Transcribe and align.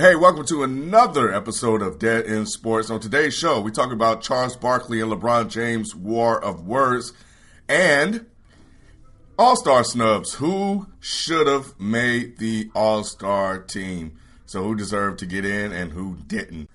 Hey, 0.00 0.16
welcome 0.16 0.46
to 0.46 0.62
another 0.62 1.30
episode 1.30 1.82
of 1.82 1.98
Dead 1.98 2.24
End 2.24 2.48
Sports. 2.48 2.88
On 2.88 3.00
today's 3.00 3.34
show, 3.34 3.60
we 3.60 3.70
talk 3.70 3.92
about 3.92 4.22
Charles 4.22 4.56
Barkley 4.56 5.02
and 5.02 5.12
LeBron 5.12 5.50
James' 5.50 5.94
war 5.94 6.42
of 6.42 6.66
words 6.66 7.12
and 7.68 8.24
All 9.38 9.56
Star 9.56 9.84
snubs. 9.84 10.32
Who 10.32 10.86
should 11.00 11.46
have 11.46 11.78
made 11.78 12.38
the 12.38 12.70
All 12.74 13.04
Star 13.04 13.58
team? 13.58 14.16
So, 14.46 14.62
who 14.62 14.74
deserved 14.74 15.18
to 15.18 15.26
get 15.26 15.44
in 15.44 15.70
and 15.70 15.92
who 15.92 16.16
didn't? 16.26 16.70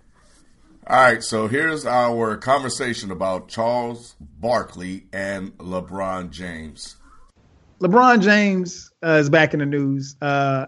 All 0.86 0.96
right, 0.96 1.24
so 1.24 1.48
here's 1.48 1.84
our 1.84 2.38
conversation 2.38 3.10
about 3.10 3.48
Charles 3.48 4.14
Barkley 4.20 5.08
and 5.12 5.58
LeBron 5.58 6.30
James. 6.30 6.98
LeBron 7.82 8.22
James 8.22 8.92
uh, 9.04 9.18
is 9.20 9.32
back 9.32 9.56
in 9.56 9.62
the 9.62 9.66
news. 9.66 10.16
Uh, 10.22 10.68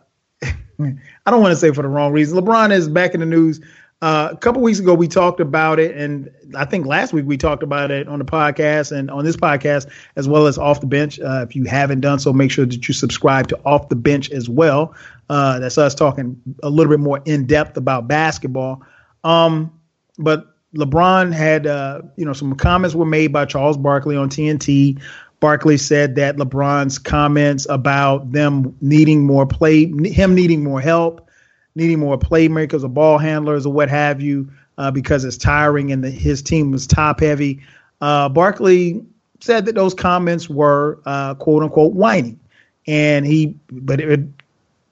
I 0.80 1.32
don't 1.32 1.41
want 1.41 1.52
to 1.52 1.57
say 1.57 1.71
for 1.71 1.82
the 1.82 1.88
wrong 1.88 2.12
reason. 2.12 2.38
LeBron 2.39 2.71
is 2.71 2.88
back 2.88 3.14
in 3.14 3.20
the 3.20 3.25
news. 3.25 3.60
Uh, 4.00 4.29
a 4.32 4.38
couple 4.38 4.61
weeks 4.61 4.78
ago, 4.78 4.93
we 4.93 5.07
talked 5.07 5.39
about 5.39 5.79
it, 5.79 5.96
and 5.97 6.29
I 6.56 6.65
think 6.65 6.86
last 6.86 7.14
week 7.14 7.25
we 7.25 7.36
talked 7.36 7.64
about 7.64 7.89
it 7.89 8.07
on 8.07 8.20
the 8.20 8.25
podcast 8.25 8.96
and 8.96 9.10
on 9.10 9.25
this 9.25 9.36
podcast 9.36 9.87
as 10.15 10.28
well 10.28 10.46
as 10.46 10.60
off 10.60 10.82
the 10.82 10.87
bench. 10.87 11.20
Uh, 11.20 11.43
if 11.48 11.56
you 11.56 11.64
haven't 11.65 12.01
done 12.01 12.20
so, 12.20 12.32
make 12.32 12.51
sure 12.51 12.65
that 12.68 12.87
you 12.87 12.93
subscribe 12.93 13.48
to 13.48 13.60
Off 13.65 13.89
the 13.89 13.96
Bench 13.96 14.29
as 14.29 14.48
well. 14.48 14.93
Uh, 15.29 15.57
that's 15.57 15.79
us 15.79 15.96
talking 15.96 16.39
a 16.61 16.70
little 16.70 16.92
bit 16.92 17.00
more 17.00 17.21
in 17.25 17.48
depth 17.48 17.75
about 17.75 18.07
basketball. 18.07 18.84
Um, 19.23 19.73
but 20.20 20.56
LeBron 20.75 21.34
had, 21.34 21.65
uh, 21.65 22.01
you 22.18 22.25
know, 22.25 22.34
some 22.34 22.56
comments 22.56 22.96
were 22.96 23.06
made 23.06 23.34
by 23.34 23.46
Charles 23.46 23.78
Barkley 23.78 24.15
on 24.15 24.29
TNT 24.29 25.01
Barkley 25.39 25.77
said 25.77 26.15
that 26.15 26.37
LeBron's 26.37 26.97
comments 26.97 27.68
about 27.69 28.32
them 28.32 28.75
needing 28.82 29.25
more 29.25 29.45
play, 29.45 29.86
him 29.86 30.33
needing 30.33 30.64
more 30.64 30.82
help, 30.82 31.29
needing 31.75 32.00
more 32.00 32.17
playmakers 32.17 32.83
or 32.83 32.88
ball 32.88 33.17
handlers 33.17 33.66
or 33.66 33.73
what 33.73 33.89
have 33.89 34.19
you, 34.19 34.50
uh, 34.78 34.89
because 34.89 35.23
it's 35.23 35.38
tiring 35.38 35.92
and 35.92 36.03
the, 36.03 36.09
his 36.09 36.42
team 36.42 36.72
was 36.72 36.88
top 36.88 37.20
heavy. 37.20 37.62
Uh, 38.02 38.30
Barkley 38.30 39.03
said 39.39 39.66
that 39.66 39.75
those 39.75 39.94
comments 39.94 40.50
were 40.50 41.00
uh, 41.06 41.36
quote 41.36 41.62
unquote 41.64 41.94
whining, 41.94 42.40
and 42.88 43.25
he, 43.25 43.56
but 43.72 44.00
it, 44.00 44.22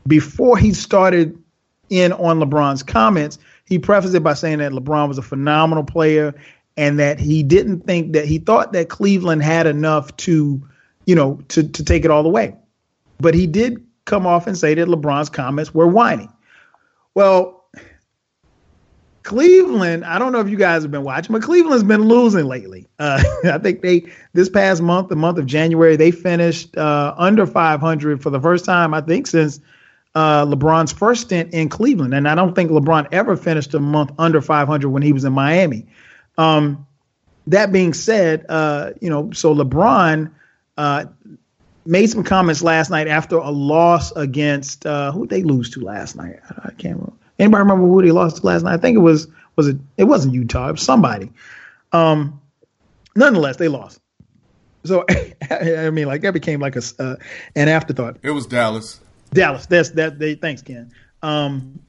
before 0.08 0.58
he 0.58 0.74
started 0.74 1.42
in 1.90 2.12
on 2.14 2.40
LeBron's 2.40 2.84
comments, 2.84 3.40
he 3.66 3.80
prefaced 3.80 4.14
it 4.14 4.22
by 4.22 4.34
saying 4.34 4.60
that 4.60 4.72
LeBron 4.72 5.08
was 5.08 5.18
a 5.18 5.24
phenomenal 5.24 5.84
player 5.84 6.36
and 6.78 7.00
that 7.00 7.20
he 7.20 7.44
didn't 7.44 7.82
think 7.82 8.14
that 8.14 8.26
he 8.26 8.38
thought 8.38 8.74
that 8.74 8.90
Cleveland 8.90 9.44
had 9.44 9.68
enough 9.68 10.16
to, 10.18 10.62
you 11.06 11.16
know, 11.16 11.40
to 11.50 11.64
to 11.64 11.84
take 11.84 12.06
it 12.06 12.12
all 12.12 12.24
the 12.24 12.30
way. 12.30 12.56
But 13.20 13.34
he 13.34 13.48
did 13.48 13.86
come 14.06 14.28
off 14.28 14.48
and 14.48 14.58
say 14.58 14.74
that 14.74 14.88
LeBron's 14.88 15.30
comments 15.30 15.74
were 15.74 15.88
whining. 15.88 16.32
Well, 17.14 17.66
Cleveland, 19.24 20.06
I 20.06 20.20
don't 20.20 20.32
know 20.32 20.40
if 20.40 20.50
you 20.50 20.58
guys 20.58 20.84
have 20.84 20.92
been 20.92 21.04
watching, 21.04 21.34
but 21.34 21.42
Cleveland's 21.42 21.84
been 21.84 22.04
losing 22.04 22.46
lately. 22.46 22.86
Uh, 23.00 23.24
I 23.46 23.58
think 23.58 23.82
they 23.82 24.06
this 24.34 24.50
past 24.50 24.84
month, 24.84 25.10
the 25.10 25.16
month 25.16 25.40
of 25.40 25.48
January, 25.48 25.96
they 25.96 26.12
finished 26.12 26.78
uh, 26.78 27.16
under 27.18 27.48
500 27.48 28.22
for 28.22 28.30
the 28.30 28.40
first 28.40 28.66
time, 28.66 28.94
I 28.94 29.02
think, 29.02 29.26
since 29.26 29.60
uh, 30.14 30.46
LeBron's 30.46 30.92
first 30.92 31.22
stint 31.22 31.52
in 31.54 31.70
Cleveland. 31.70 32.14
And 32.14 32.28
I 32.28 32.36
don't 32.36 32.54
think 32.54 32.70
LeBron 32.70 33.08
ever 33.12 33.36
finished 33.36 33.74
a 33.74 33.80
month 33.80 34.12
under 34.20 34.42
500 34.42 34.90
when 34.90 35.02
he 35.02 35.12
was 35.12 35.26
in 35.26 35.34
Miami. 35.34 35.88
Um, 36.38 36.86
that 37.48 37.72
being 37.72 37.94
said, 37.94 38.46
uh, 38.50 38.92
you 39.02 39.10
know, 39.10 39.32
so 39.32 39.54
LeBron 39.54 40.32
uh, 40.78 41.06
made 41.86 42.08
some 42.08 42.24
comments 42.24 42.62
last 42.62 42.90
night 42.90 43.08
after 43.08 43.38
a 43.38 43.52
loss 43.52 44.12
against 44.14 44.86
uh, 44.86 45.12
who 45.12 45.28
they 45.28 45.44
lose 45.44 45.70
to 45.72 45.82
last 45.82 46.16
night. 46.16 46.40
I 46.50 46.72
can't 46.72 46.96
remember. 46.96 47.14
Anybody 47.38 47.60
remember 47.60 47.86
who 47.88 48.02
they 48.02 48.12
lost 48.12 48.38
to 48.38 48.46
last 48.46 48.64
night? 48.64 48.74
I 48.74 48.78
think 48.78 48.96
it 48.96 49.02
was 49.02 49.28
was 49.56 49.68
it 49.68 49.78
it 49.98 50.06
wasn't 50.06 50.34
Utah. 50.34 50.70
It 50.70 50.74
was 50.74 50.82
somebody. 50.82 51.32
Um, 51.92 52.42
nonetheless, 53.16 53.58
they 53.58 53.68
lost. 53.68 54.00
So 54.86 55.06
I 55.52 55.90
mean, 55.92 56.08
like 56.08 56.22
that 56.22 56.34
became 56.34 56.60
like 56.60 56.76
a 56.76 56.82
uh, 57.00 57.16
an 57.56 57.68
afterthought. 57.68 58.18
It 58.24 58.32
was 58.32 58.48
Dallas. 58.48 59.00
Dallas. 59.32 59.66
That's 59.66 59.90
that. 59.92 60.18
They 60.20 60.36
thanks 60.36 60.62
Ken. 60.62 60.92
Um, 61.22 61.80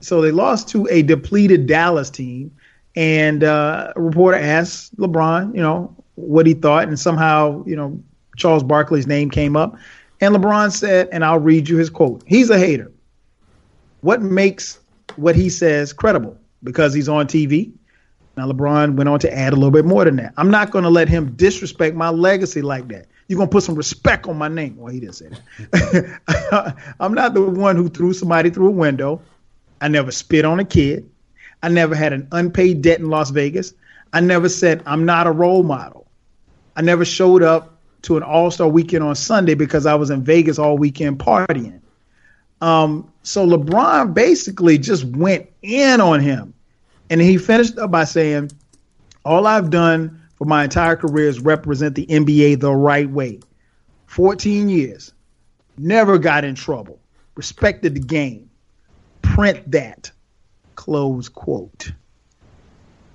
so 0.00 0.20
they 0.20 0.30
lost 0.30 0.68
to 0.70 0.86
a 0.90 1.02
depleted 1.02 1.66
Dallas 1.66 2.10
team 2.10 2.52
and 2.96 3.44
uh, 3.44 3.92
a 3.94 4.00
reporter 4.00 4.38
asked 4.38 4.96
LeBron, 4.96 5.54
you 5.54 5.62
know, 5.62 5.94
what 6.16 6.46
he 6.46 6.54
thought, 6.54 6.88
and 6.88 6.98
somehow, 6.98 7.64
you 7.64 7.76
know, 7.76 8.00
Charles 8.36 8.62
Barkley's 8.62 9.06
name 9.06 9.30
came 9.30 9.56
up. 9.56 9.76
And 10.20 10.34
LeBron 10.34 10.72
said, 10.72 11.08
and 11.12 11.24
I'll 11.24 11.38
read 11.38 11.68
you 11.68 11.76
his 11.76 11.88
quote. 11.88 12.22
He's 12.26 12.50
a 12.50 12.58
hater. 12.58 12.90
What 14.02 14.20
makes 14.22 14.78
what 15.16 15.34
he 15.34 15.48
says 15.48 15.92
credible? 15.92 16.36
Because 16.62 16.92
he's 16.92 17.08
on 17.08 17.26
TV. 17.26 17.72
Now, 18.36 18.50
LeBron 18.50 18.94
went 18.96 19.08
on 19.08 19.18
to 19.20 19.32
add 19.32 19.52
a 19.52 19.56
little 19.56 19.70
bit 19.70 19.84
more 19.84 20.04
than 20.04 20.16
that. 20.16 20.32
I'm 20.36 20.50
not 20.50 20.70
going 20.70 20.84
to 20.84 20.90
let 20.90 21.08
him 21.08 21.32
disrespect 21.32 21.96
my 21.96 22.10
legacy 22.10 22.62
like 22.62 22.88
that. 22.88 23.06
You're 23.28 23.36
going 23.36 23.48
to 23.48 23.52
put 23.52 23.62
some 23.62 23.74
respect 23.74 24.26
on 24.26 24.38
my 24.38 24.48
name. 24.48 24.76
Well, 24.76 24.92
he 24.92 25.00
didn't 25.00 25.16
say 25.16 25.28
that. 25.28 26.76
I'm 27.00 27.14
not 27.14 27.34
the 27.34 27.42
one 27.42 27.76
who 27.76 27.88
threw 27.88 28.12
somebody 28.12 28.50
through 28.50 28.68
a 28.68 28.72
window. 28.72 29.20
I 29.80 29.88
never 29.88 30.10
spit 30.10 30.44
on 30.44 30.60
a 30.60 30.64
kid. 30.64 31.09
I 31.62 31.68
never 31.68 31.94
had 31.94 32.12
an 32.12 32.28
unpaid 32.32 32.82
debt 32.82 33.00
in 33.00 33.10
Las 33.10 33.30
Vegas. 33.30 33.74
I 34.12 34.20
never 34.20 34.48
said 34.48 34.82
I'm 34.86 35.04
not 35.04 35.26
a 35.26 35.32
role 35.32 35.62
model. 35.62 36.06
I 36.76 36.82
never 36.82 37.04
showed 37.04 37.42
up 37.42 37.78
to 38.02 38.16
an 38.16 38.22
All 38.22 38.50
Star 38.50 38.68
weekend 38.68 39.04
on 39.04 39.14
Sunday 39.14 39.54
because 39.54 39.86
I 39.86 39.94
was 39.94 40.10
in 40.10 40.22
Vegas 40.22 40.58
all 40.58 40.78
weekend 40.78 41.18
partying. 41.18 41.80
Um, 42.60 43.10
so 43.22 43.46
LeBron 43.46 44.14
basically 44.14 44.78
just 44.78 45.04
went 45.04 45.48
in 45.62 46.00
on 46.00 46.20
him. 46.20 46.54
And 47.08 47.20
he 47.20 47.38
finished 47.38 47.78
up 47.78 47.90
by 47.90 48.04
saying, 48.04 48.50
All 49.24 49.46
I've 49.46 49.70
done 49.70 50.20
for 50.36 50.44
my 50.44 50.64
entire 50.64 50.96
career 50.96 51.28
is 51.28 51.40
represent 51.40 51.94
the 51.94 52.06
NBA 52.06 52.60
the 52.60 52.74
right 52.74 53.08
way. 53.10 53.40
14 54.06 54.68
years. 54.68 55.12
Never 55.76 56.18
got 56.18 56.44
in 56.44 56.54
trouble. 56.54 56.98
Respected 57.34 57.94
the 57.94 58.00
game. 58.00 58.50
Print 59.22 59.70
that. 59.70 60.10
Close 60.80 61.28
quote. 61.28 61.92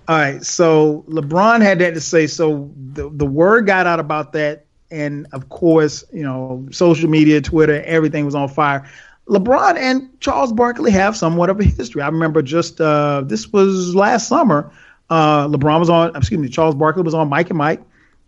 All 0.08 0.16
right, 0.16 0.46
so 0.46 1.04
LeBron 1.10 1.64
had 1.64 1.80
that 1.80 1.96
to 1.96 2.00
say. 2.00 2.28
So 2.28 2.72
the 2.94 3.10
the 3.10 3.26
word 3.26 3.66
got 3.66 3.88
out 3.88 4.00
about 4.00 4.34
that, 4.34 4.68
and 4.92 5.26
of 5.34 5.50
course, 5.50 6.04
you 6.14 6.22
know, 6.22 6.68
social 6.70 7.10
media, 7.10 7.42
Twitter, 7.42 7.82
everything 7.82 8.24
was 8.24 8.36
on 8.36 8.50
fire. 8.50 8.88
LeBron 9.28 9.78
and 9.78 10.10
Charles 10.20 10.54
Barkley 10.54 10.92
have 10.92 11.18
somewhat 11.18 11.50
of 11.50 11.60
a 11.60 11.64
history. 11.64 12.04
I 12.04 12.06
remember 12.06 12.44
just 12.44 12.80
uh, 12.80 13.24
this 13.26 13.52
was 13.52 13.96
last 13.96 14.28
summer. 14.28 14.72
Uh, 15.10 15.48
LeBron 15.48 15.80
was 15.80 15.90
on, 15.90 16.16
excuse 16.16 16.40
me, 16.40 16.50
Charles 16.50 16.76
Barkley 16.76 17.02
was 17.02 17.16
on 17.16 17.30
Mike 17.30 17.50
and 17.50 17.58
Mike, 17.58 17.82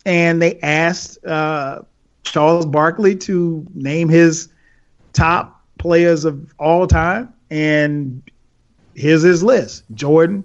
and 0.03 0.41
they 0.41 0.59
asked 0.61 1.23
uh, 1.23 1.83
Charles 2.23 2.65
Barkley 2.65 3.15
to 3.17 3.67
name 3.75 4.09
his 4.09 4.49
top 5.13 5.63
players 5.77 6.25
of 6.25 6.51
all 6.57 6.87
time, 6.87 7.31
and 7.51 8.23
here's 8.97 9.21
his 9.21 9.43
list 9.43 9.83
Jordan, 9.93 10.43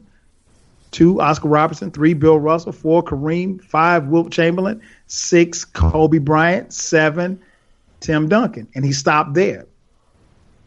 two, 0.93 1.21
Oscar 1.21 1.49
Robertson, 1.49 1.91
three, 1.91 2.15
Bill 2.15 2.39
Russell, 2.39 2.73
four, 2.73 3.03
Kareem, 3.03 3.61
five, 3.65 4.07
Wilt 4.07 4.31
Chamberlain, 4.31 4.81
six, 5.09 5.65
Kobe 5.65 6.19
Bryant, 6.19 6.73
seven, 6.73 7.41
Tim 8.01 8.29
Duncan. 8.29 8.69
And 8.75 8.85
he 8.85 8.93
stopped 8.93 9.35
there. 9.35 9.67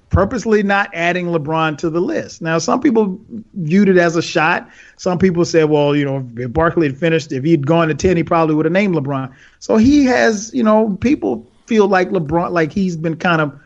Purposely 0.09 0.63
not 0.63 0.89
adding 0.93 1.27
LeBron 1.27 1.77
to 1.79 1.89
the 1.89 1.99
list. 1.99 2.41
Now, 2.41 2.57
some 2.57 2.79
people 2.79 3.19
viewed 3.53 3.89
it 3.89 3.97
as 3.97 4.15
a 4.15 4.21
shot. 4.21 4.69
Some 4.97 5.17
people 5.17 5.43
said, 5.43 5.65
well, 5.65 5.95
you 5.95 6.05
know, 6.05 6.25
if 6.37 6.53
Barkley 6.53 6.87
had 6.87 6.97
finished, 6.97 7.31
if 7.31 7.43
he'd 7.43 7.65
gone 7.67 7.89
to 7.89 7.95
10, 7.95 8.15
he 8.15 8.23
probably 8.23 8.55
would 8.55 8.65
have 8.65 8.71
named 8.71 8.95
LeBron. 8.95 9.33
So 9.59 9.77
he 9.77 10.05
has, 10.05 10.53
you 10.53 10.63
know, 10.63 10.95
people 11.01 11.45
feel 11.65 11.87
like 11.87 12.09
LeBron, 12.11 12.51
like 12.51 12.71
he's 12.71 12.95
been 12.95 13.17
kind 13.17 13.41
of 13.41 13.59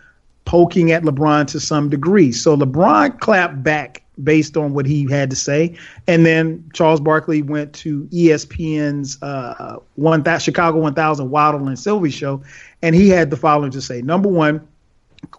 poking 0.46 0.92
at 0.92 1.04
LeBron 1.04 1.46
to 1.48 1.60
some 1.60 1.90
degree. 1.90 2.32
So 2.32 2.58
LeBron 2.58 3.20
clapped 3.20 3.62
back 3.62 4.02
based 4.24 4.58
on 4.58 4.74
what 4.74 4.86
he 4.86 5.10
had 5.10 5.30
to 5.30 5.36
say. 5.36 5.76
And 6.08 6.26
then 6.26 6.70
Charles 6.74 7.00
Barkley 7.00 7.42
went 7.42 7.74
to 7.74 8.04
ESPN's 8.06 9.22
uh, 9.22 9.78
one 9.96 10.24
that 10.24 10.42
Chicago 10.42 10.80
1000 10.80 11.30
Waddle 11.30 11.68
and 11.68 11.78
Silvy 11.80 12.10
show, 12.10 12.42
and 12.82 12.96
he 12.96 13.10
had 13.10 13.30
the 13.30 13.38
following 13.38 13.72
to 13.72 13.82
say: 13.82 14.02
Number 14.02 14.30
one, 14.30 14.68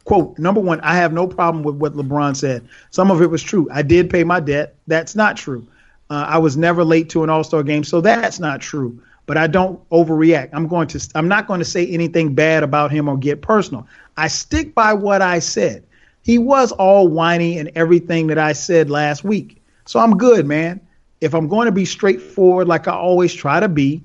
quote, 0.05 0.39
number 0.39 0.61
one, 0.61 0.81
I 0.81 0.95
have 0.97 1.13
no 1.13 1.27
problem 1.27 1.65
with 1.65 1.77
what 1.77 1.95
LeBron 1.95 2.37
said. 2.37 2.67
Some 2.91 3.11
of 3.11 3.23
it 3.23 3.31
was 3.31 3.43
true. 3.43 3.69
I 3.73 3.83
did 3.83 4.11
pay 4.11 4.25
my 4.25 4.41
debt. 4.41 4.75
That's 4.87 5.15
not 5.15 5.37
true. 5.37 5.67
Uh, 6.09 6.27
I 6.29 6.39
was 6.39 6.57
never 6.57 6.85
late 6.85 7.09
to 7.11 7.23
an 7.23 7.31
All 7.31 7.45
Star 7.45 7.63
game, 7.63 7.85
so 7.85 8.01
that's 8.01 8.41
not 8.41 8.61
true. 8.61 9.01
But 9.27 9.37
I 9.37 9.47
don't 9.47 9.89
overreact. 9.91 10.51
I'm 10.53 10.67
going 10.67 10.89
to. 10.89 11.09
I'm 11.15 11.29
not 11.29 11.47
going 11.47 11.61
to 11.61 11.65
say 11.65 11.87
anything 11.87 12.35
bad 12.35 12.63
about 12.65 12.91
him 12.91 13.09
or 13.09 13.17
get 13.17 13.43
personal. 13.43 13.87
I 14.17 14.27
stick 14.27 14.75
by 14.75 14.93
what 14.93 15.23
I 15.23 15.39
said 15.39 15.85
he 16.23 16.39
was 16.39 16.73
all 16.73 17.09
whiny 17.09 17.59
and 17.59 17.71
everything 17.75 18.27
that 18.29 18.39
I 18.39 18.53
said 18.53 18.91
last 18.91 19.25
week. 19.25 19.63
So 19.87 19.99
I'm 20.01 20.17
good, 20.19 20.47
man. 20.47 20.81
If 21.21 21.35
I'm 21.35 21.49
going 21.49 21.67
to 21.67 21.73
be 21.73 21.85
straightforward 21.85 22.69
like 22.69 22.89
I 22.89 22.93
always 22.93 23.35
try 23.35 23.61
to 23.61 23.69
be, 23.69 24.03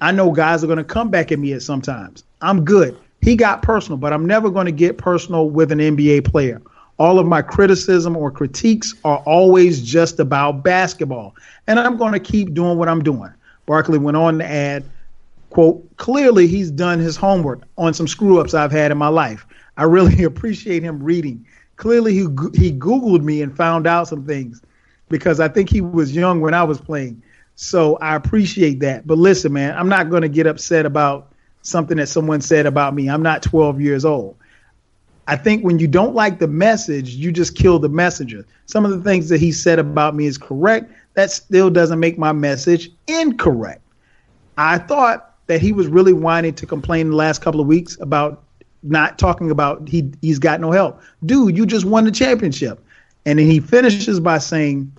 I 0.00 0.12
know 0.12 0.30
guys 0.30 0.62
are 0.62 0.66
going 0.66 0.78
to 0.78 0.84
come 0.84 1.10
back 1.10 1.32
at 1.32 1.38
me 1.38 1.52
at 1.52 1.62
sometimes. 1.62 2.24
I'm 2.40 2.64
good. 2.64 2.96
He 3.20 3.36
got 3.36 3.62
personal, 3.62 3.96
but 3.96 4.12
I'm 4.12 4.26
never 4.26 4.50
going 4.50 4.66
to 4.66 4.72
get 4.72 4.98
personal 4.98 5.48
with 5.48 5.72
an 5.72 5.78
NBA 5.78 6.24
player. 6.24 6.60
all 6.98 7.18
of 7.18 7.26
my 7.26 7.42
criticism 7.42 8.16
or 8.16 8.30
critiques 8.30 8.94
are 9.04 9.18
always 9.26 9.82
just 9.82 10.20
about 10.20 10.62
basketball. 10.62 11.34
And 11.66 11.80
I'm 11.80 11.96
going 11.96 12.12
to 12.12 12.20
keep 12.20 12.54
doing 12.54 12.78
what 12.78 12.88
I'm 12.88 13.02
doing. 13.02 13.32
Barkley 13.66 13.98
went 13.98 14.16
on 14.16 14.38
to 14.38 14.44
add, 14.44 14.84
quote, 15.50 15.84
clearly 15.96 16.46
he's 16.46 16.70
done 16.70 16.98
his 16.98 17.16
homework 17.16 17.62
on 17.78 17.94
some 17.94 18.06
screw 18.06 18.40
ups 18.40 18.54
I've 18.54 18.72
had 18.72 18.92
in 18.92 18.98
my 18.98 19.08
life. 19.08 19.46
I 19.76 19.84
really 19.84 20.22
appreciate 20.24 20.82
him 20.82 21.02
reading. 21.02 21.44
Clearly 21.76 22.12
he, 22.12 22.20
he 22.54 22.72
Googled 22.72 23.22
me 23.22 23.42
and 23.42 23.56
found 23.56 23.86
out 23.86 24.08
some 24.08 24.24
things 24.24 24.62
because 25.08 25.40
I 25.40 25.48
think 25.48 25.68
he 25.68 25.80
was 25.80 26.14
young 26.14 26.40
when 26.40 26.54
I 26.54 26.64
was 26.64 26.80
playing. 26.80 27.22
So 27.56 27.96
I 27.96 28.16
appreciate 28.16 28.80
that. 28.80 29.06
But 29.06 29.18
listen, 29.18 29.52
man, 29.52 29.76
I'm 29.76 29.88
not 29.88 30.10
going 30.10 30.22
to 30.22 30.28
get 30.28 30.46
upset 30.46 30.86
about 30.86 31.32
something 31.62 31.96
that 31.96 32.08
someone 32.08 32.40
said 32.40 32.66
about 32.66 32.94
me. 32.94 33.08
I'm 33.08 33.22
not 33.22 33.42
12 33.42 33.80
years 33.80 34.04
old. 34.04 34.36
I 35.26 35.36
think 35.36 35.64
when 35.64 35.78
you 35.78 35.88
don't 35.88 36.14
like 36.14 36.38
the 36.38 36.48
message, 36.48 37.10
you 37.10 37.32
just 37.32 37.56
kill 37.56 37.78
the 37.78 37.88
messenger. 37.88 38.44
Some 38.66 38.84
of 38.84 38.90
the 38.90 39.02
things 39.02 39.30
that 39.30 39.40
he 39.40 39.52
said 39.52 39.78
about 39.78 40.14
me 40.14 40.26
is 40.26 40.36
correct. 40.36 40.92
That 41.14 41.30
still 41.30 41.70
doesn't 41.70 41.98
make 41.98 42.18
my 42.18 42.32
message 42.32 42.90
incorrect. 43.06 43.80
I 44.58 44.78
thought 44.78 45.34
that 45.46 45.60
he 45.60 45.72
was 45.72 45.86
really 45.86 46.12
whining 46.12 46.54
to 46.54 46.66
complain 46.66 47.10
the 47.10 47.16
last 47.16 47.40
couple 47.40 47.60
of 47.60 47.66
weeks 47.66 47.98
about 48.00 48.43
not 48.84 49.18
talking 49.18 49.50
about 49.50 49.88
he 49.88 50.12
he's 50.20 50.38
got 50.38 50.60
no 50.60 50.70
help. 50.70 51.00
Dude, 51.24 51.56
you 51.56 51.66
just 51.66 51.84
won 51.84 52.04
the 52.04 52.10
championship. 52.10 52.84
And 53.26 53.38
then 53.38 53.46
he 53.46 53.58
finishes 53.58 54.20
by 54.20 54.38
saying, 54.38 54.92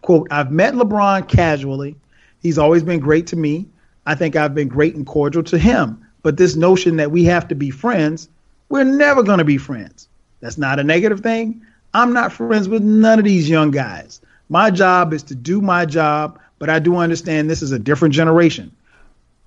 quote, 0.00 0.26
I've 0.30 0.50
met 0.50 0.74
LeBron 0.74 1.28
casually. 1.28 1.96
He's 2.40 2.58
always 2.58 2.82
been 2.82 2.98
great 2.98 3.26
to 3.28 3.36
me. 3.36 3.66
I 4.06 4.14
think 4.14 4.36
I've 4.36 4.54
been 4.54 4.68
great 4.68 4.94
and 4.94 5.06
cordial 5.06 5.42
to 5.44 5.58
him. 5.58 6.04
But 6.22 6.38
this 6.38 6.56
notion 6.56 6.96
that 6.96 7.10
we 7.10 7.24
have 7.24 7.46
to 7.48 7.54
be 7.54 7.70
friends 7.70 8.28
we're 8.68 8.84
never 8.84 9.22
going 9.22 9.38
to 9.38 9.44
be 9.44 9.58
friends. 9.58 10.08
That's 10.40 10.58
not 10.58 10.78
a 10.78 10.84
negative 10.84 11.20
thing. 11.20 11.62
I'm 11.94 12.12
not 12.12 12.32
friends 12.32 12.68
with 12.68 12.82
none 12.82 13.18
of 13.18 13.24
these 13.24 13.48
young 13.48 13.70
guys. 13.70 14.20
My 14.48 14.70
job 14.70 15.12
is 15.12 15.22
to 15.24 15.34
do 15.34 15.60
my 15.60 15.86
job, 15.86 16.38
but 16.58 16.68
I 16.70 16.78
do 16.78 16.96
understand 16.96 17.48
this 17.48 17.62
is 17.62 17.72
a 17.72 17.78
different 17.78 18.14
generation 18.14 18.72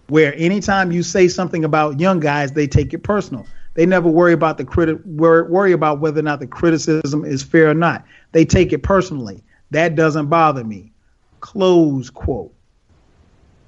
where 0.08 0.34
anytime 0.36 0.92
you 0.92 1.04
say 1.04 1.28
something 1.28 1.64
about 1.64 2.00
young 2.00 2.20
guys, 2.20 2.52
they 2.52 2.68
take 2.68 2.94
it 2.94 3.00
personal. 3.00 3.46
They 3.74 3.86
never 3.86 4.10
worry 4.10 4.34
about 4.34 4.58
the 4.58 4.66
criti- 4.66 5.04
worry 5.06 5.72
about 5.72 6.00
whether 6.00 6.20
or 6.20 6.24
not 6.24 6.40
the 6.40 6.48
criticism 6.48 7.24
is 7.24 7.42
fair 7.42 7.70
or 7.70 7.74
not. 7.74 8.06
They 8.32 8.46
take 8.46 8.74
it 8.74 8.84
personally. 8.84 9.44
That 9.72 9.96
doesn't 9.96 10.28
bother 10.28 10.64
me. 10.64 10.92
Close 11.40 12.10
quote. 12.10 12.54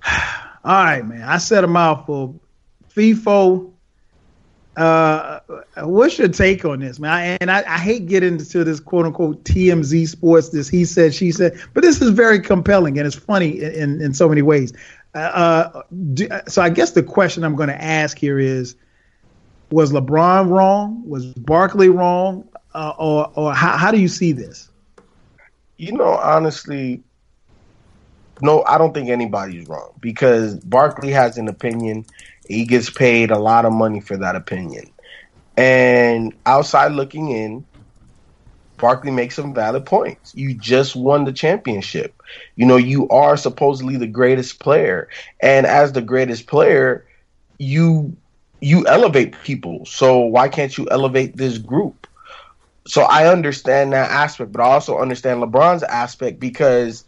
All 0.06 0.84
right, 0.84 1.06
man. 1.06 1.24
I 1.24 1.38
said 1.38 1.64
a 1.64 1.68
mouthful. 1.68 2.42
FIFO 2.94 3.74
uh, 4.76 5.40
what's 5.78 6.18
your 6.18 6.28
take 6.28 6.66
on 6.66 6.80
this, 6.80 7.00
man? 7.00 7.12
I, 7.12 7.38
and 7.42 7.52
I, 7.52 7.64
I, 7.68 7.78
hate 7.78 8.08
getting 8.08 8.40
into 8.40 8.64
this 8.64 8.80
quote 8.80 9.06
unquote 9.06 9.44
TMZ 9.44 10.08
sports, 10.08 10.50
this 10.50 10.68
he 10.68 10.84
said, 10.86 11.14
she 11.14 11.32
said, 11.32 11.60
but 11.74 11.84
this 11.84 12.02
is 12.02 12.10
very 12.10 12.40
compelling 12.40 12.98
and 12.98 13.06
it's 13.06 13.16
funny 13.16 13.62
in, 13.62 14.02
in 14.02 14.14
so 14.14 14.28
many 14.28 14.42
ways. 14.42 14.74
Uh, 15.14 15.18
uh 15.18 15.84
do, 16.14 16.28
so 16.48 16.64
I 16.64 16.70
guess 16.70 16.92
the 16.92 17.04
question 17.04 17.44
I'm 17.44 17.56
going 17.56 17.70
to 17.70 17.82
ask 17.82 18.18
here 18.18 18.40
is, 18.40 18.76
was 19.74 19.92
LeBron 19.92 20.50
wrong? 20.50 21.04
Was 21.08 21.26
Barkley 21.26 21.90
wrong? 21.90 22.48
Uh, 22.76 22.94
or 22.98 23.32
or 23.36 23.54
how, 23.54 23.76
how 23.78 23.92
do 23.92 24.00
you 24.00 24.08
see 24.08 24.32
this? 24.32 24.70
You 25.78 25.94
know, 25.94 26.14
honestly, 26.14 27.04
no, 28.42 28.64
I 28.66 28.78
don't 28.78 28.94
think 28.94 29.10
anybody's 29.10 29.68
wrong 29.68 29.94
because 30.00 30.56
Barkley 30.60 31.10
has 31.12 31.38
an 31.38 31.48
opinion 31.48 32.06
he 32.48 32.66
gets 32.66 32.90
paid 32.90 33.32
a 33.32 33.40
lot 33.40 33.66
of 33.66 33.74
money 33.74 34.00
for 34.00 34.18
that 34.18 34.36
opinion. 34.36 34.92
And 35.58 36.34
outside 36.46 36.92
looking 36.92 37.30
in, 37.30 37.66
Barkley 38.78 39.12
makes 39.12 39.36
some 39.36 39.54
valid 39.54 39.86
points. 39.86 40.36
You 40.36 40.54
just 40.54 40.96
won 40.96 41.24
the 41.24 41.32
championship. 41.32 42.22
You 42.56 42.66
know, 42.66 42.76
you 42.78 43.08
are 43.10 43.38
supposedly 43.38 43.98
the 43.98 44.08
greatest 44.08 44.60
player. 44.60 45.10
And 45.42 45.66
as 45.66 45.94
the 45.94 46.02
greatest 46.02 46.48
player, 46.48 47.06
you 47.58 48.18
you 48.64 48.88
elevate 48.88 49.36
people. 49.44 49.86
So 49.86 50.20
why 50.20 50.48
can't 50.48 50.78
you 50.78 50.88
elevate 50.90 51.36
this 51.36 51.58
group? 51.58 52.08
So 52.88 53.02
I 53.02 53.28
understand 53.28 53.92
that 53.92 54.10
aspect, 54.10 54.54
but 54.54 54.62
I 54.62 54.72
also 54.72 55.00
understand 55.00 55.44
LeBron's 55.44 55.84
aspect 55.84 56.40
because 56.40 57.04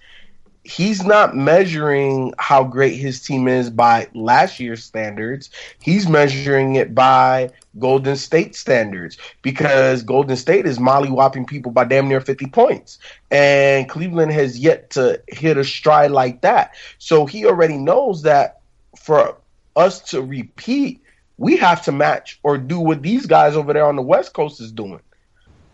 he's 0.65 1.05
not 1.05 1.33
measuring 1.35 2.33
how 2.39 2.63
great 2.65 2.95
his 2.95 3.21
team 3.21 3.47
is 3.47 3.69
by 3.69 4.07
last 4.13 4.59
year's 4.59 4.83
standards. 4.83 5.49
He's 5.79 6.09
measuring 6.09 6.75
it 6.75 6.93
by 6.93 7.51
Golden 7.79 8.17
State 8.17 8.55
standards 8.55 9.17
because 9.41 10.03
Golden 10.03 10.35
State 10.35 10.65
is 10.65 10.77
mollywopping 10.77 11.47
people 11.47 11.71
by 11.71 11.85
damn 11.85 12.09
near 12.09 12.19
50 12.19 12.47
points. 12.47 12.99
And 13.31 13.87
Cleveland 13.87 14.33
has 14.33 14.59
yet 14.59 14.89
to 14.91 15.21
hit 15.29 15.57
a 15.57 15.63
stride 15.63 16.11
like 16.11 16.41
that. 16.41 16.71
So 16.97 17.25
he 17.25 17.45
already 17.45 17.77
knows 17.77 18.23
that 18.23 18.59
for 18.97 19.37
us 19.77 20.01
to 20.11 20.21
repeat, 20.21 21.01
we 21.37 21.57
have 21.57 21.83
to 21.85 21.91
match 21.91 22.39
or 22.43 22.57
do 22.57 22.79
what 22.79 23.01
these 23.01 23.25
guys 23.25 23.55
over 23.55 23.73
there 23.73 23.85
on 23.85 23.95
the 23.95 24.01
West 24.01 24.33
Coast 24.33 24.61
is 24.61 24.71
doing. 24.71 25.01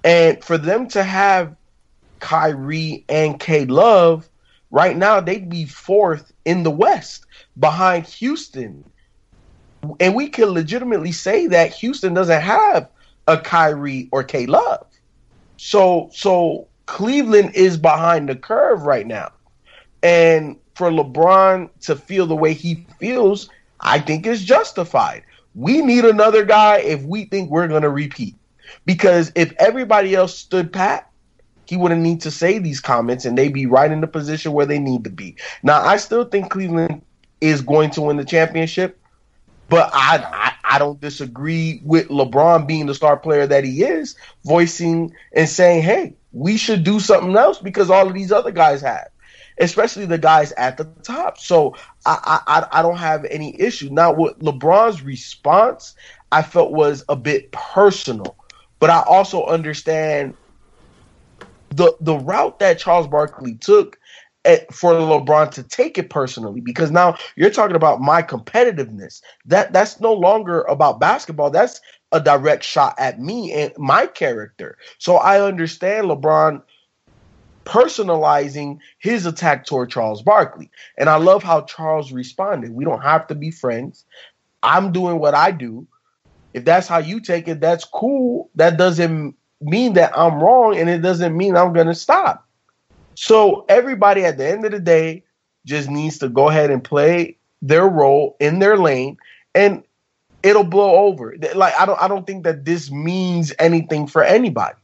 And 0.03 0.43
for 0.43 0.57
them 0.57 0.87
to 0.89 1.03
have 1.03 1.55
Kyrie 2.19 3.05
and 3.07 3.39
K 3.39 3.65
Love 3.65 4.27
Right 4.71 4.95
now, 4.95 5.19
they'd 5.19 5.49
be 5.49 5.65
fourth 5.65 6.31
in 6.45 6.63
the 6.63 6.71
West 6.71 7.25
behind 7.59 8.07
Houston. 8.07 8.89
And 9.99 10.15
we 10.15 10.29
can 10.29 10.45
legitimately 10.45 11.11
say 11.11 11.47
that 11.47 11.73
Houston 11.73 12.13
doesn't 12.13 12.41
have 12.41 12.89
a 13.27 13.37
Kyrie 13.37 14.07
or 14.13 14.23
K 14.23 14.45
Love. 14.45 14.87
So 15.57 16.09
so 16.13 16.67
Cleveland 16.85 17.51
is 17.53 17.77
behind 17.77 18.29
the 18.29 18.35
curve 18.35 18.83
right 18.83 19.05
now. 19.05 19.33
And 20.01 20.55
for 20.75 20.89
LeBron 20.89 21.69
to 21.81 21.95
feel 21.97 22.25
the 22.25 22.35
way 22.35 22.53
he 22.53 22.85
feels, 22.97 23.49
I 23.81 23.99
think 23.99 24.25
is 24.25 24.43
justified. 24.43 25.23
We 25.55 25.81
need 25.81 26.05
another 26.05 26.45
guy 26.45 26.77
if 26.77 27.03
we 27.03 27.25
think 27.25 27.49
we're 27.49 27.67
going 27.67 27.81
to 27.81 27.89
repeat. 27.89 28.35
Because 28.85 29.31
if 29.35 29.53
everybody 29.59 30.15
else 30.15 30.37
stood 30.37 30.71
pat, 30.71 31.09
he 31.65 31.77
wouldn't 31.77 32.01
need 32.01 32.21
to 32.21 32.31
say 32.31 32.59
these 32.59 32.81
comments 32.81 33.23
and 33.23 33.37
they'd 33.37 33.53
be 33.53 33.65
right 33.65 33.91
in 33.91 34.01
the 34.01 34.07
position 34.07 34.51
where 34.51 34.65
they 34.65 34.79
need 34.79 35.03
to 35.05 35.09
be. 35.09 35.35
Now, 35.63 35.81
I 35.81 35.97
still 35.97 36.25
think 36.25 36.49
Cleveland 36.49 37.01
is 37.39 37.61
going 37.61 37.91
to 37.91 38.01
win 38.01 38.17
the 38.17 38.25
championship, 38.25 38.99
but 39.69 39.89
I, 39.93 40.17
I, 40.17 40.75
I 40.75 40.79
don't 40.79 40.99
disagree 40.99 41.81
with 41.85 42.09
LeBron 42.09 42.67
being 42.67 42.87
the 42.87 42.93
star 42.93 43.15
player 43.15 43.47
that 43.47 43.63
he 43.63 43.83
is, 43.83 44.15
voicing 44.43 45.13
and 45.33 45.47
saying, 45.47 45.83
"Hey, 45.83 46.13
we 46.33 46.57
should 46.57 46.83
do 46.83 46.99
something 46.99 47.37
else 47.37 47.59
because 47.59 47.89
all 47.89 48.05
of 48.07 48.13
these 48.13 48.33
other 48.33 48.51
guys 48.51 48.81
have." 48.81 49.07
Especially 49.61 50.05
the 50.05 50.17
guys 50.17 50.51
at 50.53 50.77
the 50.77 50.85
top. 51.03 51.37
So 51.37 51.75
I, 52.05 52.41
I 52.47 52.67
I 52.71 52.81
don't 52.81 52.97
have 52.97 53.25
any 53.25 53.59
issue. 53.59 53.89
Now, 53.91 54.13
with 54.13 54.37
LeBron's 54.39 55.01
response 55.01 55.95
I 56.31 56.41
felt 56.41 56.71
was 56.71 57.03
a 57.09 57.15
bit 57.15 57.51
personal, 57.51 58.37
but 58.79 58.89
I 58.89 59.01
also 59.03 59.45
understand 59.45 60.35
the 61.69 61.93
the 62.01 62.15
route 62.15 62.59
that 62.59 62.79
Charles 62.79 63.07
Barkley 63.07 63.55
took 63.55 63.97
at, 64.45 64.73
for 64.73 64.93
LeBron 64.93 65.51
to 65.51 65.63
take 65.63 65.97
it 65.97 66.09
personally 66.09 66.61
because 66.61 66.91
now 66.91 67.15
you're 67.35 67.49
talking 67.49 67.75
about 67.75 68.01
my 68.01 68.21
competitiveness. 68.21 69.21
That 69.45 69.73
that's 69.73 69.99
no 69.99 70.13
longer 70.13 70.61
about 70.63 70.99
basketball. 70.99 71.51
That's 71.51 71.81
a 72.11 72.19
direct 72.19 72.63
shot 72.63 72.95
at 72.97 73.19
me 73.21 73.53
and 73.53 73.73
my 73.77 74.07
character. 74.07 74.77
So 74.97 75.17
I 75.17 75.41
understand 75.41 76.07
LeBron 76.07 76.61
personalizing 77.65 78.79
his 78.99 79.25
attack 79.25 79.65
toward 79.65 79.89
Charles 79.89 80.21
Barkley. 80.21 80.69
And 80.97 81.09
I 81.09 81.17
love 81.17 81.43
how 81.43 81.61
Charles 81.61 82.11
responded. 82.11 82.71
We 82.71 82.85
don't 82.85 83.01
have 83.01 83.27
to 83.27 83.35
be 83.35 83.51
friends. 83.51 84.05
I'm 84.63 84.91
doing 84.91 85.19
what 85.19 85.35
I 85.35 85.51
do. 85.51 85.87
If 86.53 86.65
that's 86.65 86.87
how 86.87 86.97
you 86.97 87.19
take 87.19 87.47
it, 87.47 87.61
that's 87.61 87.85
cool. 87.85 88.49
That 88.55 88.77
doesn't 88.77 89.35
mean 89.61 89.93
that 89.93 90.17
I'm 90.17 90.41
wrong 90.41 90.77
and 90.77 90.89
it 90.89 90.99
doesn't 90.99 91.37
mean 91.37 91.55
I'm 91.55 91.73
going 91.73 91.87
to 91.87 91.95
stop. 91.95 92.47
So 93.15 93.65
everybody 93.69 94.25
at 94.25 94.37
the 94.37 94.47
end 94.47 94.65
of 94.65 94.71
the 94.71 94.79
day 94.79 95.23
just 95.65 95.89
needs 95.89 96.17
to 96.19 96.29
go 96.29 96.49
ahead 96.49 96.71
and 96.71 96.83
play 96.83 97.37
their 97.61 97.87
role 97.87 98.35
in 98.39 98.59
their 98.59 98.77
lane 98.77 99.17
and 99.53 99.83
it'll 100.43 100.63
blow 100.63 100.95
over. 101.05 101.35
Like 101.55 101.75
I 101.79 101.85
don't 101.85 102.01
I 102.01 102.07
don't 102.07 102.25
think 102.25 102.43
that 102.43 102.65
this 102.65 102.89
means 102.89 103.53
anything 103.59 104.07
for 104.07 104.23
anybody. 104.23 104.75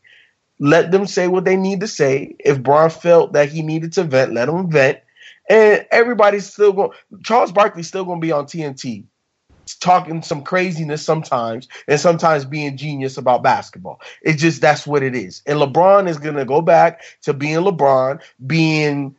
Let 0.59 0.91
them 0.91 1.05
say 1.05 1.27
what 1.27 1.45
they 1.45 1.55
need 1.55 1.81
to 1.81 1.87
say. 1.87 2.35
If 2.39 2.63
Bron 2.63 2.89
felt 2.89 3.33
that 3.33 3.49
he 3.49 3.61
needed 3.61 3.93
to 3.93 4.03
vent, 4.03 4.33
let 4.33 4.49
him 4.49 4.71
vent. 4.71 4.99
And 5.49 5.85
everybody's 5.91 6.51
still 6.51 6.73
going 6.73 6.91
Charles 7.23 7.51
Barkley's 7.51 7.87
still 7.87 8.05
going 8.05 8.19
to 8.19 8.25
be 8.25 8.31
on 8.31 8.45
TNT 8.45 9.05
talking 9.79 10.21
some 10.21 10.43
craziness 10.43 11.03
sometimes 11.03 11.67
and 11.87 11.99
sometimes 11.99 12.45
being 12.45 12.77
genius 12.77 13.17
about 13.17 13.43
basketball. 13.43 14.01
It's 14.21 14.41
just 14.41 14.61
that's 14.61 14.87
what 14.87 15.03
it 15.03 15.15
is. 15.15 15.41
And 15.45 15.59
LeBron 15.59 16.07
is 16.07 16.17
going 16.17 16.35
to 16.35 16.45
go 16.45 16.61
back 16.61 17.01
to 17.23 17.33
being 17.33 17.59
LeBron, 17.59 18.21
being 18.45 19.15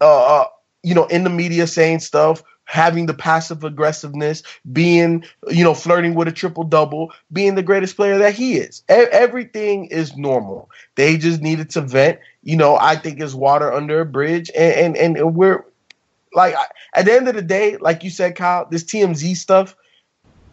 uh, 0.00 0.40
uh, 0.40 0.46
you 0.82 0.94
know 0.94 1.06
in 1.06 1.24
the 1.24 1.30
media 1.30 1.66
saying 1.66 2.00
stuff 2.00 2.42
having 2.72 3.04
the 3.04 3.12
passive 3.12 3.64
aggressiveness, 3.64 4.42
being, 4.72 5.22
you 5.48 5.62
know, 5.62 5.74
flirting 5.74 6.14
with 6.14 6.26
a 6.26 6.32
triple 6.32 6.64
double, 6.64 7.12
being 7.30 7.54
the 7.54 7.62
greatest 7.62 7.96
player 7.96 8.16
that 8.16 8.34
he 8.34 8.54
is. 8.54 8.82
E- 8.90 9.12
everything 9.12 9.84
is 9.86 10.16
normal. 10.16 10.70
They 10.94 11.18
just 11.18 11.42
needed 11.42 11.68
to 11.70 11.82
vent. 11.82 12.18
You 12.42 12.56
know, 12.56 12.76
I 12.76 12.96
think 12.96 13.20
it's 13.20 13.34
water 13.34 13.70
under 13.70 14.00
a 14.00 14.06
bridge, 14.06 14.50
and 14.56 14.96
and, 14.96 15.18
and 15.18 15.34
we're 15.34 15.66
like 16.32 16.54
at 16.94 17.04
the 17.04 17.12
end 17.12 17.28
of 17.28 17.34
the 17.34 17.42
day, 17.42 17.76
like 17.76 18.04
you 18.04 18.08
said, 18.08 18.36
Kyle, 18.36 18.66
this 18.70 18.84
TMZ 18.84 19.36
stuff, 19.36 19.76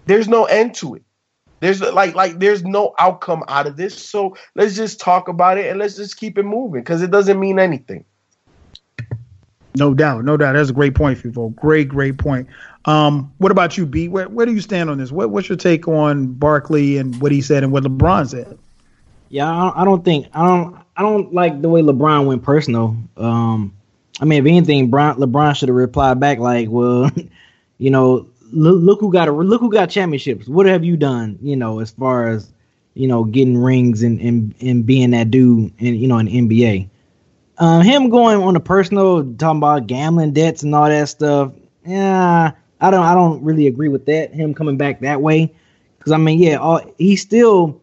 there's 0.06 0.28
no 0.28 0.44
end 0.44 0.76
to 0.76 0.96
it. 0.96 1.04
There's 1.62 1.80
like 1.80 2.16
like 2.16 2.38
there's 2.38 2.66
no 2.66 2.96
outcome 3.00 3.46
out 3.48 3.66
of 3.66 3.78
this. 3.78 3.98
So 3.98 4.36
let's 4.56 4.76
just 4.76 5.00
talk 5.00 5.30
about 5.30 5.58
it 5.58 5.70
and 5.70 5.80
let's 5.80 5.96
just 5.96 6.18
keep 6.18 6.38
it 6.38 6.44
moving 6.44 6.82
because 6.82 7.02
it 7.02 7.12
doesn't 7.12 7.40
mean 7.40 7.60
anything. 7.60 8.04
No 9.76 9.94
doubt, 9.94 10.26
no 10.26 10.36
doubt. 10.36 10.54
That's 10.54 10.70
a 10.70 10.74
great 10.74 10.96
point, 10.96 11.20
Fivo. 11.20 11.56
Great, 11.56 11.90
great 11.90 12.18
point. 12.18 12.48
Um, 12.86 13.32
what 13.38 13.52
about 13.52 13.78
you, 13.78 13.86
B? 13.86 14.08
Where, 14.08 14.28
where 14.28 14.46
do 14.46 14.54
you 14.54 14.62
stand 14.62 14.90
on 14.90 14.98
this? 14.98 15.12
What, 15.12 15.30
what's 15.30 15.48
your 15.48 15.58
take 15.58 15.88
on 15.88 16.34
Barkley 16.34 16.98
and 16.98 17.20
what 17.22 17.32
he 17.32 17.42
said 17.42 17.64
and 17.64 17.72
what 17.72 17.84
LeBron 17.84 18.30
said? 18.30 18.58
Yeah, 19.30 19.72
I, 19.76 19.86
don't 19.86 20.04
think 20.04 20.28
I 20.34 20.46
don't 20.46 20.76
I 20.98 21.04
don't 21.04 21.34
like 21.34 21.62
the 21.62 21.70
way 21.70 21.82
LeBron 21.82 22.26
went 22.26 22.42
personal. 22.42 22.98
Um, 23.16 23.74
I 24.20 24.26
mean, 24.26 24.40
if 24.40 24.50
anything, 24.50 24.90
Bron, 24.90 25.18
LeBron 25.18 25.56
should 25.56 25.70
have 25.70 25.76
replied 25.76 26.20
back 26.20 26.40
like, 26.40 26.68
"Well, 26.70 27.12
you 27.78 27.92
know, 27.92 28.28
look, 28.52 28.82
look 28.82 29.00
who 29.00 29.12
got 29.12 29.28
a 29.28 29.32
look 29.32 29.62
who 29.62 29.72
got 29.72 29.92
championships. 29.92 30.48
What 30.48 30.66
have 30.66 30.84
you 30.84 30.98
done? 30.98 31.38
You 31.44 31.56
know, 31.56 31.80
as 31.80 31.92
far 31.92 32.30
as 32.30 32.52
you 32.96 33.08
know, 33.08 33.24
getting 33.24 33.58
rings 33.58 34.02
and 34.02 34.20
and, 34.20 34.56
and 34.62 34.86
being 34.86 35.12
that 35.12 35.30
dude 35.30 35.72
and 35.80 35.96
you 35.96 36.08
know 36.08 36.18
in 36.18 36.28
NBA." 36.28 36.90
Um, 37.60 37.82
him 37.82 38.10
going 38.10 38.42
on 38.42 38.56
a 38.56 38.60
personal 38.62 39.22
talking 39.34 39.58
about 39.58 39.88
gambling 39.88 40.32
debts 40.32 40.64
and 40.64 40.74
all 40.74 40.88
that 40.88 41.10
stuff. 41.10 41.52
Yeah, 41.86 42.54
I 42.80 42.92
don't 42.92 43.04
I 43.04 43.14
don't 43.14 43.44
really 43.44 43.68
agree 43.68 43.90
with 43.90 44.06
that. 44.06 44.34
Him 44.34 44.54
coming 44.54 44.78
back 44.78 45.02
that 45.02 45.22
way, 45.22 45.54
because 45.98 46.14
I 46.14 46.18
mean, 46.18 46.40
yeah, 46.40 46.56
all, 46.56 46.82
still, 47.18 47.82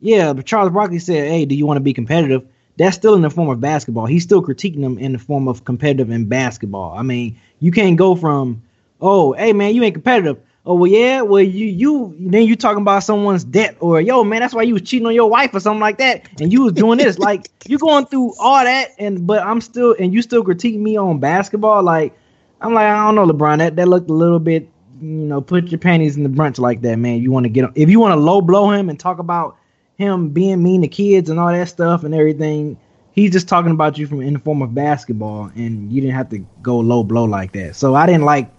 yeah. 0.00 0.34
But 0.34 0.44
Charles 0.44 0.72
Barkley 0.72 0.98
said, 0.98 1.28
"Hey, 1.28 1.46
do 1.46 1.54
you 1.54 1.64
want 1.64 1.78
to 1.78 1.82
be 1.82 1.94
competitive?" 1.94 2.46
That's 2.76 2.96
still 2.96 3.14
in 3.14 3.22
the 3.22 3.30
form 3.30 3.48
of 3.48 3.60
basketball. 3.60 4.06
He's 4.06 4.22
still 4.22 4.42
critiquing 4.42 4.82
them 4.82 4.98
in 4.98 5.12
the 5.12 5.18
form 5.18 5.48
of 5.48 5.64
competitive 5.64 6.10
in 6.10 6.26
basketball. 6.26 6.96
I 6.96 7.02
mean, 7.02 7.40
you 7.58 7.72
can't 7.72 7.96
go 7.96 8.14
from, 8.14 8.62
oh, 9.00 9.32
hey 9.32 9.52
man, 9.52 9.74
you 9.74 9.82
ain't 9.82 9.94
competitive 9.94 10.38
oh 10.68 10.74
well 10.74 10.90
yeah 10.90 11.22
well 11.22 11.42
you 11.42 11.66
you 11.66 12.14
then 12.20 12.42
you 12.42 12.54
talking 12.54 12.82
about 12.82 13.02
someone's 13.02 13.42
debt 13.42 13.74
or 13.80 14.02
yo 14.02 14.22
man 14.22 14.40
that's 14.40 14.54
why 14.54 14.62
you 14.62 14.74
was 14.74 14.82
cheating 14.82 15.06
on 15.06 15.14
your 15.14 15.28
wife 15.28 15.52
or 15.54 15.60
something 15.60 15.80
like 15.80 15.96
that. 15.96 16.28
And 16.40 16.52
you 16.52 16.62
was 16.62 16.74
doing 16.74 16.98
this. 16.98 17.18
Like 17.28 17.50
you 17.66 17.78
going 17.78 18.06
through 18.06 18.34
all 18.38 18.62
that 18.64 18.90
and 18.98 19.26
but 19.26 19.42
i'm 19.42 19.60
still 19.60 19.96
and 19.98 20.14
you 20.14 20.22
still 20.22 20.44
critiquing 20.44 20.80
me 20.80 20.96
on 20.96 21.18
basketball? 21.18 21.82
Like 21.82 22.16
i'm 22.60 22.74
like 22.74 22.84
i 22.84 23.04
don't 23.04 23.14
know 23.14 23.26
lebron. 23.26 23.58
That 23.58 23.76
that 23.76 23.88
looked 23.88 24.10
a 24.10 24.12
little 24.12 24.38
bit 24.38 24.68
you 25.00 25.08
know 25.08 25.40
put 25.40 25.68
your 25.68 25.78
panties 25.78 26.16
in 26.16 26.22
the 26.22 26.28
brunch 26.28 26.58
like 26.58 26.82
that 26.82 26.98
man. 26.98 27.22
You 27.22 27.32
want 27.32 27.44
to 27.44 27.50
get 27.50 27.70
if 27.74 27.88
you 27.88 27.98
want 27.98 28.12
to 28.12 28.20
low 28.20 28.40
blow 28.42 28.70
him 28.70 28.90
and 28.90 29.00
talk 29.00 29.18
about 29.18 29.56
him 29.96 30.28
being 30.28 30.62
mean 30.62 30.82
to 30.82 30.88
kids 30.88 31.30
and 31.30 31.40
all 31.40 31.50
that 31.50 31.68
stuff 31.68 32.04
and 32.04 32.14
everything 32.14 32.76
he's 33.12 33.32
just 33.32 33.48
talking 33.48 33.72
about 33.72 33.98
you 33.98 34.06
from 34.06 34.20
in 34.20 34.34
the 34.34 34.38
form 34.38 34.62
of 34.62 34.74
basketball 34.74 35.50
and 35.56 35.90
you 35.90 36.00
didn't 36.00 36.14
have 36.14 36.28
to 36.28 36.38
go 36.62 36.78
low 36.78 37.02
blow 37.02 37.24
like 37.24 37.52
that. 37.52 37.74
So 37.74 37.94
i 37.94 38.04
didn't 38.04 38.24
like 38.24 38.50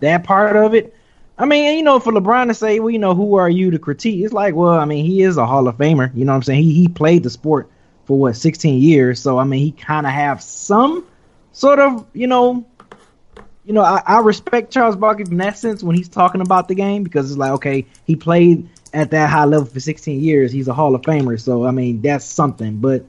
that 0.00 0.24
part 0.24 0.56
of 0.56 0.74
it 0.74 0.94
I 1.38 1.46
mean, 1.46 1.76
you 1.76 1.84
know, 1.84 2.00
for 2.00 2.12
LeBron 2.12 2.48
to 2.48 2.54
say, 2.54 2.80
well, 2.80 2.90
you 2.90 2.98
know, 2.98 3.14
who 3.14 3.36
are 3.36 3.48
you 3.48 3.70
to 3.70 3.78
critique? 3.78 4.24
It's 4.24 4.32
like, 4.32 4.54
well, 4.54 4.70
I 4.70 4.84
mean, 4.84 5.04
he 5.04 5.22
is 5.22 5.36
a 5.36 5.46
Hall 5.46 5.68
of 5.68 5.76
Famer. 5.76 6.14
You 6.14 6.24
know 6.24 6.32
what 6.32 6.36
I'm 6.36 6.42
saying? 6.42 6.64
He 6.64 6.74
he 6.74 6.88
played 6.88 7.22
the 7.22 7.30
sport 7.30 7.70
for 8.06 8.18
what 8.18 8.36
16 8.36 8.80
years, 8.80 9.20
so 9.20 9.38
I 9.38 9.44
mean, 9.44 9.60
he 9.60 9.72
kind 9.72 10.06
of 10.06 10.12
have 10.12 10.42
some 10.42 11.06
sort 11.52 11.78
of, 11.78 12.06
you 12.12 12.26
know, 12.26 12.66
you 13.64 13.74
know, 13.74 13.82
I, 13.82 14.02
I 14.06 14.20
respect 14.20 14.72
Charles 14.72 14.96
Barkley 14.96 15.26
in 15.30 15.36
that 15.36 15.58
sense 15.58 15.82
when 15.82 15.94
he's 15.94 16.08
talking 16.08 16.40
about 16.40 16.68
the 16.68 16.74
game 16.74 17.04
because 17.04 17.30
it's 17.30 17.38
like, 17.38 17.52
okay, 17.52 17.86
he 18.06 18.16
played 18.16 18.68
at 18.94 19.10
that 19.10 19.28
high 19.28 19.44
level 19.44 19.66
for 19.66 19.78
16 19.78 20.20
years. 20.20 20.50
He's 20.50 20.68
a 20.68 20.74
Hall 20.74 20.94
of 20.94 21.02
Famer, 21.02 21.38
so 21.38 21.66
I 21.66 21.70
mean, 21.70 22.00
that's 22.00 22.24
something. 22.24 22.78
But 22.78 23.04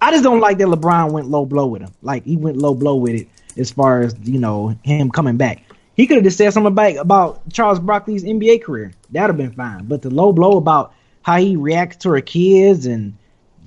I 0.00 0.10
just 0.10 0.24
don't 0.24 0.40
like 0.40 0.58
that 0.58 0.66
LeBron 0.66 1.12
went 1.12 1.28
low 1.28 1.44
blow 1.44 1.66
with 1.66 1.82
him. 1.82 1.92
Like 2.02 2.24
he 2.24 2.36
went 2.36 2.56
low 2.56 2.74
blow 2.74 2.96
with 2.96 3.14
it 3.14 3.28
as 3.56 3.70
far 3.70 4.00
as 4.00 4.16
you 4.22 4.38
know 4.38 4.76
him 4.82 5.10
coming 5.10 5.36
back. 5.36 5.62
He 5.98 6.06
could 6.06 6.14
have 6.18 6.24
just 6.24 6.38
said 6.38 6.52
something 6.52 6.68
about, 6.68 6.96
about 6.96 7.52
Charles 7.52 7.80
Barkley's 7.80 8.22
NBA 8.22 8.62
career. 8.62 8.92
That'd 9.10 9.30
have 9.30 9.36
been 9.36 9.50
fine. 9.50 9.84
But 9.86 10.00
the 10.00 10.10
low 10.10 10.32
blow 10.32 10.56
about 10.56 10.94
how 11.22 11.38
he 11.38 11.56
reacts 11.56 11.96
to 11.98 12.10
her 12.10 12.20
kids 12.20 12.86
and 12.86 13.16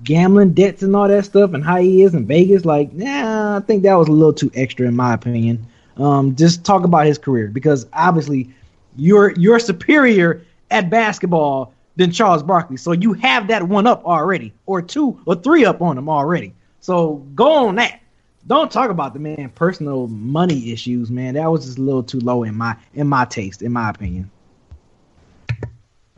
gambling 0.05 0.53
debts 0.53 0.81
and 0.81 0.95
all 0.95 1.09
that 1.09 1.25
stuff 1.25 1.53
and 1.53 1.61
how 1.61 1.75
he 1.75 2.03
is 2.03 2.15
in 2.15 2.25
Vegas, 2.25 2.63
like, 2.63 2.93
nah, 2.93 3.57
I 3.57 3.59
think 3.59 3.83
that 3.83 3.95
was 3.95 4.07
a 4.07 4.13
little 4.13 4.31
too 4.31 4.49
extra 4.55 4.87
in 4.87 4.95
my 4.95 5.13
opinion. 5.13 5.67
Um, 5.97 6.33
just 6.37 6.63
talk 6.63 6.85
about 6.85 7.05
his 7.05 7.17
career 7.17 7.49
because 7.49 7.85
obviously 7.91 8.49
you're 8.95 9.31
you're 9.31 9.59
superior 9.59 10.45
at 10.71 10.89
basketball 10.89 11.73
than 11.97 12.11
Charles 12.11 12.43
Barkley. 12.43 12.77
So 12.77 12.93
you 12.93 13.11
have 13.11 13.49
that 13.49 13.63
one 13.67 13.85
up 13.85 14.05
already, 14.05 14.53
or 14.67 14.81
two 14.81 15.19
or 15.25 15.35
three 15.35 15.65
up 15.65 15.81
on 15.81 15.97
him 15.97 16.07
already. 16.07 16.53
So 16.79 17.15
go 17.35 17.67
on 17.67 17.75
that 17.75 17.99
don't 18.47 18.71
talk 18.71 18.89
about 18.89 19.13
the 19.13 19.19
man 19.19 19.49
personal 19.55 20.07
money 20.07 20.71
issues, 20.71 21.11
man. 21.11 21.35
That 21.35 21.51
was 21.51 21.65
just 21.65 21.77
a 21.77 21.81
little 21.81 22.03
too 22.03 22.19
low 22.19 22.43
in 22.43 22.55
my 22.55 22.75
in 22.93 23.07
my 23.07 23.25
taste, 23.25 23.61
in 23.61 23.71
my 23.71 23.89
opinion. 23.89 24.31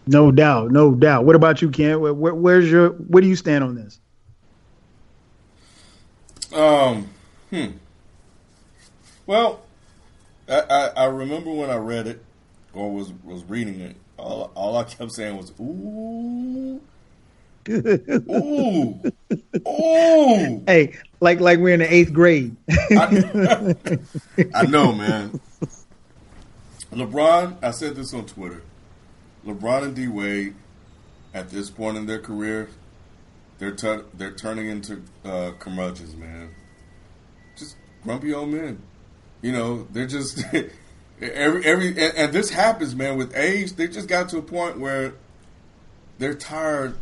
No 0.05 0.31
doubt, 0.31 0.71
no 0.71 0.93
doubt. 0.93 1.25
What 1.25 1.35
about 1.35 1.61
you, 1.61 1.69
Ken? 1.69 1.99
Where, 1.99 2.13
where, 2.13 2.33
where's 2.33 2.69
your 2.69 2.89
where 2.89 3.21
do 3.21 3.27
you 3.27 3.35
stand 3.35 3.63
on 3.63 3.75
this? 3.75 3.99
Um, 6.53 7.09
hmm. 7.49 7.67
Well, 9.25 9.61
I, 10.47 10.61
I, 10.69 10.85
I 10.87 11.05
remember 11.05 11.51
when 11.51 11.69
I 11.69 11.77
read 11.77 12.07
it 12.07 12.23
or 12.73 12.91
was 12.91 13.11
was 13.23 13.43
reading 13.45 13.79
it. 13.79 13.95
All 14.17 14.51
all 14.55 14.77
I 14.77 14.83
kept 14.83 15.11
saying 15.13 15.37
was 15.37 15.51
"ooh." 15.59 16.81
ooh, 17.69 19.01
ooh! 19.65 20.63
Hey, 20.67 20.97
like 21.23 21.39
like 21.39 21.59
we're 21.59 21.73
in 21.73 21.79
the 21.79 21.91
eighth 21.91 22.13
grade. 22.13 22.55
I, 22.69 23.75
I 24.53 24.65
know, 24.65 24.91
man. 24.91 25.39
LeBron, 26.91 27.63
I 27.63 27.71
said 27.71 27.95
this 27.95 28.13
on 28.13 28.25
Twitter. 28.25 28.61
LeBron 29.45 29.83
and 29.83 29.95
D 29.95 30.07
Wade, 30.09 30.53
at 31.33 31.49
this 31.49 31.69
point 31.69 31.97
in 31.97 32.05
their 32.05 32.19
career, 32.19 32.69
they're 33.57 33.71
t- 33.71 34.03
they're 34.13 34.33
turning 34.33 34.67
into 34.67 35.01
uh, 35.23 35.51
curmudgeons, 35.59 36.15
man. 36.15 36.53
Just 37.57 37.77
grumpy 38.03 38.33
old 38.33 38.49
men. 38.49 38.81
You 39.41 39.53
know, 39.53 39.87
they're 39.91 40.05
just 40.05 40.43
every 41.21 41.65
every 41.65 41.87
and, 41.87 42.17
and 42.17 42.33
this 42.33 42.49
happens, 42.49 42.95
man. 42.95 43.17
With 43.17 43.35
age, 43.35 43.73
they 43.73 43.87
just 43.87 44.09
got 44.09 44.27
to 44.29 44.37
a 44.39 44.41
point 44.41 44.77
where 44.77 45.13
they're 46.19 46.35
tired 46.35 46.97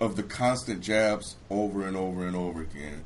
of 0.00 0.14
the 0.14 0.22
constant 0.22 0.82
jabs 0.82 1.34
over 1.50 1.84
and 1.84 1.96
over 1.96 2.26
and 2.26 2.36
over 2.36 2.62
again 2.62 3.02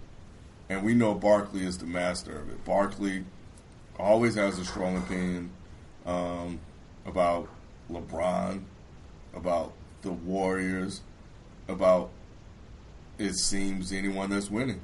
and 0.68 0.82
we 0.82 0.94
know 0.94 1.14
Barkley 1.14 1.64
is 1.64 1.78
the 1.78 1.86
master 1.86 2.38
of 2.38 2.48
it. 2.50 2.64
Barkley 2.64 3.24
always 3.98 4.34
has 4.34 4.58
a 4.58 4.64
strong 4.64 4.96
opinion 4.96 5.50
um, 6.06 6.60
about 7.06 7.48
LeBron, 7.90 8.62
about 9.34 9.72
the 10.02 10.12
Warriors, 10.12 11.00
about 11.68 12.10
it 13.18 13.34
seems 13.34 13.92
anyone 13.92 14.30
that's 14.30 14.50
winning. 14.50 14.80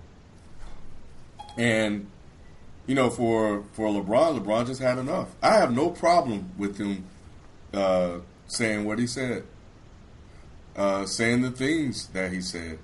And 1.56 2.08
you 2.86 2.94
know, 2.94 3.10
for 3.10 3.64
for 3.72 3.88
LeBron, 3.88 4.40
LeBron 4.40 4.66
just 4.66 4.80
had 4.80 4.98
enough. 4.98 5.28
I 5.42 5.54
have 5.54 5.72
no 5.74 5.90
problem 5.90 6.52
with 6.58 6.78
him 6.78 7.04
uh, 7.72 8.18
saying 8.46 8.84
what 8.84 8.98
he 8.98 9.06
said, 9.06 9.44
uh, 10.76 11.06
saying 11.06 11.42
the 11.42 11.50
things 11.50 12.08
that 12.08 12.32
he 12.32 12.40
said. 12.40 12.78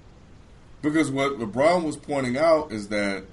Because 0.82 1.10
what 1.10 1.38
LeBron 1.38 1.84
was 1.84 1.96
pointing 1.96 2.37
out 2.37 2.72
is 2.72 2.88
that 2.88 3.25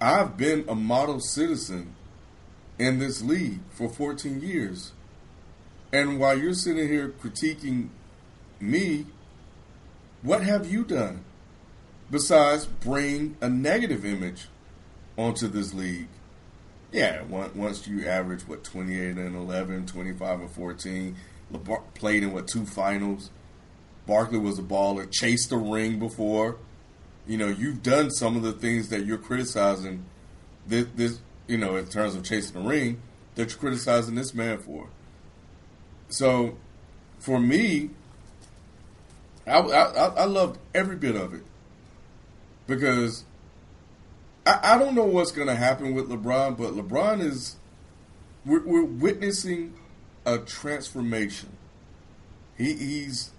I've 0.00 0.36
been 0.36 0.64
a 0.68 0.74
model 0.74 1.20
citizen 1.20 1.94
in 2.78 2.98
this 2.98 3.22
league 3.22 3.60
for 3.70 3.88
14 3.88 4.40
years. 4.40 4.92
And 5.92 6.20
while 6.20 6.38
you're 6.38 6.54
sitting 6.54 6.88
here 6.88 7.08
critiquing 7.08 7.88
me, 8.60 9.06
what 10.22 10.42
have 10.42 10.70
you 10.70 10.84
done 10.84 11.24
besides 12.10 12.66
bring 12.66 13.36
a 13.40 13.48
negative 13.48 14.04
image 14.04 14.48
onto 15.16 15.48
this 15.48 15.74
league? 15.74 16.08
Yeah, 16.92 17.22
once 17.22 17.88
you 17.88 18.06
average, 18.06 18.42
what, 18.42 18.62
28 18.62 19.16
and 19.16 19.34
11, 19.34 19.86
25 19.86 20.40
and 20.40 20.50
14, 20.50 21.16
LeBron 21.52 21.82
played 21.94 22.22
in, 22.22 22.32
what, 22.32 22.46
two 22.46 22.64
finals– 22.64 23.30
Barkley 24.06 24.38
was 24.38 24.58
a 24.58 24.62
baller, 24.62 25.10
chased 25.10 25.50
the 25.50 25.56
ring 25.56 25.98
before. 25.98 26.56
You 27.26 27.38
know, 27.38 27.48
you've 27.48 27.82
done 27.82 28.10
some 28.10 28.36
of 28.36 28.42
the 28.42 28.52
things 28.52 28.90
that 28.90 29.06
you're 29.06 29.18
criticizing 29.18 30.04
this, 30.66 30.86
this 30.94 31.20
you 31.46 31.58
know, 31.58 31.76
in 31.76 31.86
terms 31.86 32.14
of 32.14 32.24
chasing 32.24 32.62
the 32.62 32.68
ring, 32.68 33.00
that 33.34 33.50
you're 33.50 33.58
criticizing 33.58 34.14
this 34.14 34.34
man 34.34 34.58
for. 34.58 34.88
So, 36.08 36.56
for 37.18 37.40
me, 37.40 37.90
I, 39.46 39.58
I, 39.58 40.06
I 40.06 40.24
loved 40.24 40.58
every 40.74 40.96
bit 40.96 41.16
of 41.16 41.34
it 41.34 41.42
because 42.66 43.24
I, 44.46 44.60
I 44.62 44.78
don't 44.78 44.94
know 44.94 45.04
what's 45.04 45.32
going 45.32 45.48
to 45.48 45.54
happen 45.54 45.94
with 45.94 46.08
LeBron, 46.08 46.56
but 46.56 46.72
LeBron 46.72 47.20
is 47.20 47.56
we're, 48.44 48.64
we're 48.64 48.84
witnessing 48.84 49.74
a 50.26 50.38
transformation. 50.38 51.50
He, 52.56 52.74
he's 52.74 53.30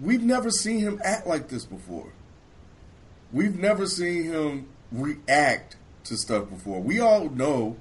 we've 0.00 0.22
never 0.22 0.50
seen 0.50 0.80
him 0.80 1.00
act 1.04 1.26
like 1.26 1.48
this 1.48 1.64
before. 1.64 2.12
We've 3.32 3.58
never 3.58 3.86
seen 3.86 4.24
him 4.24 4.68
react 4.92 5.76
to 6.04 6.16
stuff 6.16 6.48
before. 6.48 6.80
We 6.80 7.00
all 7.00 7.28
know 7.30 7.76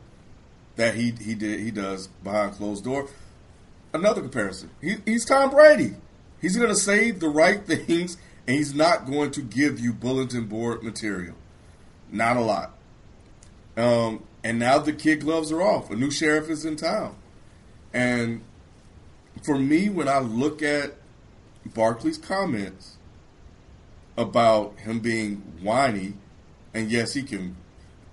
that 0.76 0.96
he 0.96 1.12
he 1.12 1.36
did 1.36 1.60
he 1.60 1.72
does 1.72 2.08
behind 2.24 2.54
closed 2.54 2.84
door. 2.84 3.08
Another 3.94 4.22
comparison. 4.22 4.72
He, 4.82 4.96
he's 5.06 5.24
Tom 5.26 5.52
Brady. 5.52 5.94
He's 6.42 6.58
going 6.58 6.70
to 6.70 6.76
say 6.76 7.12
the 7.12 7.30
right 7.30 7.64
things, 7.66 8.18
and 8.48 8.58
he's 8.58 8.74
not 8.74 9.06
going 9.06 9.32
to 9.32 9.42
give 9.42 9.80
you 9.80 9.94
bulletin 9.94 10.46
board 10.46 10.84
material. 10.84 11.36
Not 12.12 12.38
a 12.38 12.42
lot. 12.42 12.74
Um, 13.78 14.24
and 14.44 14.60
now 14.60 14.80
the 14.80 14.94
kid 14.94 15.22
gloves 15.22 15.52
are 15.52 15.62
off. 15.62 15.90
A 15.92 15.96
new 15.96 16.12
sheriff 16.12 16.50
is 16.50 16.66
in 16.66 16.76
town. 16.76 17.16
And 17.94 18.44
for 19.44 19.58
me, 19.58 19.90
when 19.90 20.08
I 20.08 20.20
look 20.20 20.62
at 20.62 20.96
Barkley's 21.70 22.18
comments 22.18 22.98
about 24.18 24.78
him 24.80 25.00
being 25.00 25.38
whiny, 25.62 26.14
and 26.74 26.92
yes, 26.92 27.14
he 27.14 27.24
can 27.24 27.56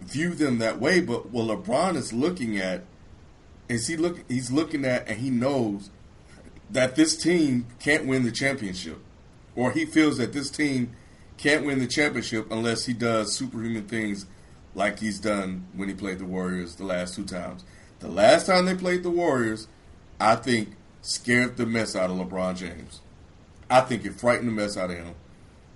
view 0.00 0.34
them 0.34 0.58
that 0.58 0.80
way, 0.80 1.00
but 1.00 1.30
what 1.30 1.46
LeBron 1.46 1.96
is 1.96 2.12
looking 2.12 2.58
at 2.58 2.84
is 3.68 3.86
he 3.86 3.96
look 3.96 4.24
he's 4.28 4.50
looking 4.50 4.84
at 4.84 5.06
and 5.08 5.20
he 5.20 5.30
knows 5.30 5.90
that 6.70 6.96
this 6.96 7.16
team 7.16 7.66
can't 7.78 8.06
win 8.06 8.24
the 8.24 8.32
championship. 8.32 8.98
Or 9.54 9.72
he 9.72 9.84
feels 9.84 10.18
that 10.18 10.32
this 10.32 10.50
team 10.50 10.94
can't 11.36 11.64
win 11.64 11.78
the 11.78 11.86
championship 11.86 12.50
unless 12.50 12.86
he 12.86 12.92
does 12.92 13.34
superhuman 13.34 13.86
things 13.86 14.26
like 14.74 15.00
he's 15.00 15.18
done 15.18 15.66
when 15.74 15.88
he 15.88 15.94
played 15.94 16.18
the 16.18 16.24
Warriors 16.24 16.76
the 16.76 16.84
last 16.84 17.14
two 17.14 17.24
times. 17.24 17.64
The 17.98 18.08
last 18.08 18.46
time 18.46 18.66
they 18.66 18.74
played 18.74 19.02
the 19.02 19.10
Warriors, 19.10 19.66
I 20.20 20.36
think 20.36 20.76
scared 21.02 21.56
the 21.56 21.66
mess 21.66 21.96
out 21.96 22.10
of 22.10 22.16
LeBron 22.16 22.56
James. 22.56 23.00
I 23.70 23.80
think 23.82 24.04
it 24.04 24.14
frightened 24.14 24.48
the 24.48 24.52
mess 24.52 24.76
out 24.76 24.90
of 24.90 24.96
him 24.96 25.14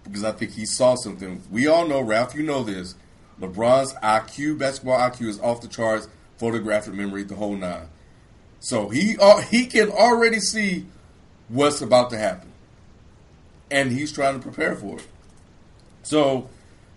because 0.03 0.25
I 0.25 0.33
think 0.33 0.53
he 0.53 0.67
saw 0.67 0.97
something. 0.97 1.43
We 1.51 1.67
all 1.67 1.87
know, 1.87 2.01
Ralph, 2.01 2.35
you 2.35 2.43
know 2.43 2.63
this. 2.63 2.95
LeBron's 3.41 3.95
IQ, 3.95 4.59
basketball 4.59 4.99
IQ, 4.99 5.29
is 5.29 5.41
off 5.41 5.61
the 5.61 5.69
charts. 5.69 6.09
Photographic 6.37 6.95
memory, 6.95 7.23
the 7.23 7.37
whole 7.37 7.57
nine. 7.57 7.89
So 8.59 8.89
he 8.89 9.17
uh, 9.21 9.41
he 9.41 9.67
can 9.67 9.91
already 9.91 10.41
see 10.41 10.87
what's 11.49 11.81
about 11.81 12.11
to 12.11 12.19
happen, 12.19 12.51
and 13.71 13.93
he's 13.93 14.11
trying 14.11 14.35
to 14.35 14.43
prepare 14.43 14.75
for 14.75 14.97
it. 14.97 15.07
So 16.03 16.49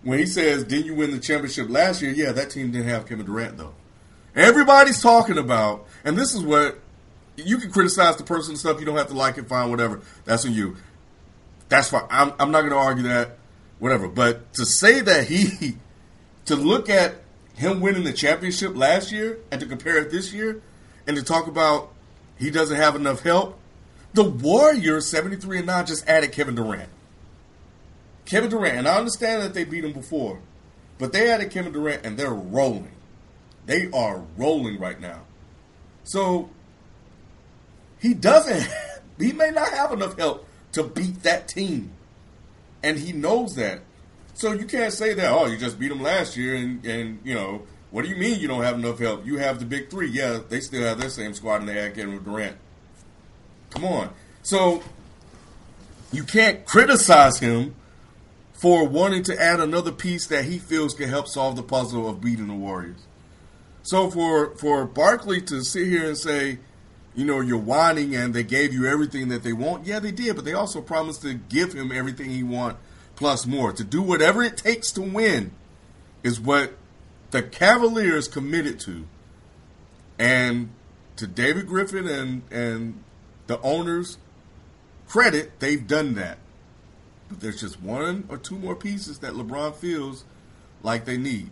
when 0.02 0.18
he 0.18 0.26
says, 0.26 0.64
"Didn't 0.64 0.86
you 0.86 0.94
win 0.94 1.12
the 1.12 1.20
championship 1.20 1.70
last 1.70 2.02
year?" 2.02 2.10
Yeah, 2.10 2.32
that 2.32 2.50
team 2.50 2.72
didn't 2.72 2.88
have 2.88 3.06
Kevin 3.06 3.26
Durant 3.26 3.58
though. 3.58 3.74
Everybody's 4.34 5.00
talking 5.00 5.38
about, 5.38 5.86
and 6.04 6.16
this 6.16 6.34
is 6.34 6.42
what 6.42 6.78
you 7.36 7.58
can 7.58 7.70
criticize 7.70 8.16
the 8.16 8.24
person 8.24 8.52
and 8.52 8.58
stuff. 8.58 8.80
You 8.80 8.86
don't 8.86 8.96
have 8.96 9.08
to 9.08 9.14
like 9.14 9.38
it, 9.38 9.46
fine, 9.46 9.70
whatever. 9.70 10.00
That's 10.24 10.44
on 10.44 10.52
you. 10.52 10.76
That's 11.68 11.90
fine. 11.90 12.06
I'm, 12.10 12.32
I'm 12.38 12.50
not 12.50 12.60
going 12.60 12.72
to 12.72 12.78
argue 12.78 13.04
that, 13.04 13.38
whatever. 13.78 14.08
But 14.08 14.52
to 14.54 14.64
say 14.64 15.00
that 15.00 15.26
he, 15.28 15.76
to 16.46 16.56
look 16.56 16.88
at 16.88 17.16
him 17.54 17.80
winning 17.80 18.04
the 18.04 18.12
championship 18.12 18.76
last 18.76 19.12
year 19.12 19.38
and 19.50 19.60
to 19.60 19.66
compare 19.66 19.98
it 19.98 20.10
this 20.10 20.32
year, 20.32 20.62
and 21.06 21.16
to 21.16 21.22
talk 21.22 21.46
about 21.46 21.92
he 22.38 22.50
doesn't 22.50 22.76
have 22.76 22.94
enough 22.94 23.22
help, 23.22 23.58
the 24.14 24.24
Warriors 24.24 25.06
73 25.06 25.58
and 25.58 25.66
9 25.66 25.86
just 25.86 26.08
added 26.08 26.32
Kevin 26.32 26.54
Durant. 26.54 26.88
Kevin 28.24 28.50
Durant, 28.50 28.78
and 28.78 28.88
I 28.88 28.96
understand 28.96 29.42
that 29.42 29.54
they 29.54 29.64
beat 29.64 29.84
him 29.84 29.92
before, 29.92 30.40
but 30.98 31.12
they 31.12 31.30
added 31.30 31.50
Kevin 31.50 31.72
Durant 31.72 32.04
and 32.04 32.18
they're 32.18 32.30
rolling. 32.30 32.92
They 33.66 33.90
are 33.90 34.24
rolling 34.36 34.78
right 34.78 35.00
now. 35.00 35.22
So 36.04 36.50
he 38.00 38.14
doesn't. 38.14 38.68
He 39.18 39.32
may 39.32 39.50
not 39.50 39.70
have 39.70 39.90
enough 39.90 40.16
help 40.16 40.47
to 40.78 40.88
beat 40.88 41.22
that 41.22 41.48
team, 41.48 41.92
and 42.82 42.98
he 42.98 43.12
knows 43.12 43.54
that. 43.56 43.80
So 44.34 44.52
you 44.52 44.66
can't 44.66 44.92
say 44.92 45.14
that. 45.14 45.30
Oh, 45.30 45.46
you 45.46 45.58
just 45.58 45.78
beat 45.78 45.88
them 45.88 46.02
last 46.02 46.36
year, 46.36 46.54
and 46.54 46.84
and 46.86 47.20
you 47.24 47.34
know 47.34 47.62
what 47.90 48.02
do 48.02 48.08
you 48.08 48.16
mean 48.16 48.38
you 48.38 48.48
don't 48.48 48.62
have 48.62 48.76
enough 48.76 48.98
help? 48.98 49.26
You 49.26 49.38
have 49.38 49.58
the 49.58 49.64
big 49.64 49.90
three. 49.90 50.08
Yeah, 50.08 50.40
they 50.48 50.60
still 50.60 50.82
have 50.82 51.00
their 51.00 51.10
same 51.10 51.34
squad, 51.34 51.60
and 51.60 51.68
they 51.68 51.74
had 51.74 51.94
Kevin 51.94 52.22
Durant. 52.22 52.56
Come 53.70 53.84
on. 53.84 54.10
So 54.42 54.82
you 56.12 56.24
can't 56.24 56.64
criticize 56.64 57.38
him 57.38 57.74
for 58.52 58.86
wanting 58.86 59.22
to 59.24 59.40
add 59.40 59.60
another 59.60 59.92
piece 59.92 60.26
that 60.26 60.44
he 60.44 60.58
feels 60.58 60.94
can 60.94 61.08
help 61.08 61.28
solve 61.28 61.56
the 61.56 61.62
puzzle 61.62 62.08
of 62.08 62.20
beating 62.20 62.48
the 62.48 62.54
Warriors. 62.54 63.06
So 63.82 64.10
for 64.10 64.54
for 64.56 64.84
Barkley 64.84 65.40
to 65.42 65.62
sit 65.62 65.86
here 65.86 66.06
and 66.06 66.16
say 66.16 66.58
you 67.14 67.24
know, 67.24 67.40
you're 67.40 67.58
whining 67.58 68.14
and 68.14 68.32
they 68.32 68.44
gave 68.44 68.72
you 68.72 68.86
everything 68.86 69.28
that 69.28 69.42
they 69.42 69.52
want. 69.52 69.86
Yeah, 69.86 69.98
they 69.98 70.12
did, 70.12 70.36
but 70.36 70.44
they 70.44 70.52
also 70.52 70.80
promised 70.80 71.22
to 71.22 71.34
give 71.34 71.72
him 71.72 71.90
everything 71.90 72.30
he 72.30 72.42
want 72.42 72.76
plus 73.18 73.46
more. 73.46 73.72
To 73.72 73.82
do 73.82 74.00
whatever 74.00 74.42
it 74.42 74.56
takes 74.56 74.92
to 74.92 75.02
win 75.02 75.50
is 76.22 76.40
what 76.40 76.74
the 77.32 77.42
Cavaliers 77.42 78.28
committed 78.28 78.78
to. 78.80 79.06
And 80.18 80.70
to 81.16 81.26
David 81.26 81.66
Griffin 81.66 82.06
and 82.06 82.42
and 82.50 83.02
the 83.48 83.60
owners 83.62 84.18
credit, 85.08 85.58
they've 85.58 85.84
done 85.84 86.14
that. 86.14 86.38
But 87.28 87.40
there's 87.40 87.60
just 87.60 87.80
one 87.80 88.24
or 88.28 88.38
two 88.38 88.56
more 88.56 88.76
pieces 88.76 89.18
that 89.18 89.32
LeBron 89.32 89.74
feels 89.74 90.24
like 90.82 91.04
they 91.04 91.18
need. 91.18 91.50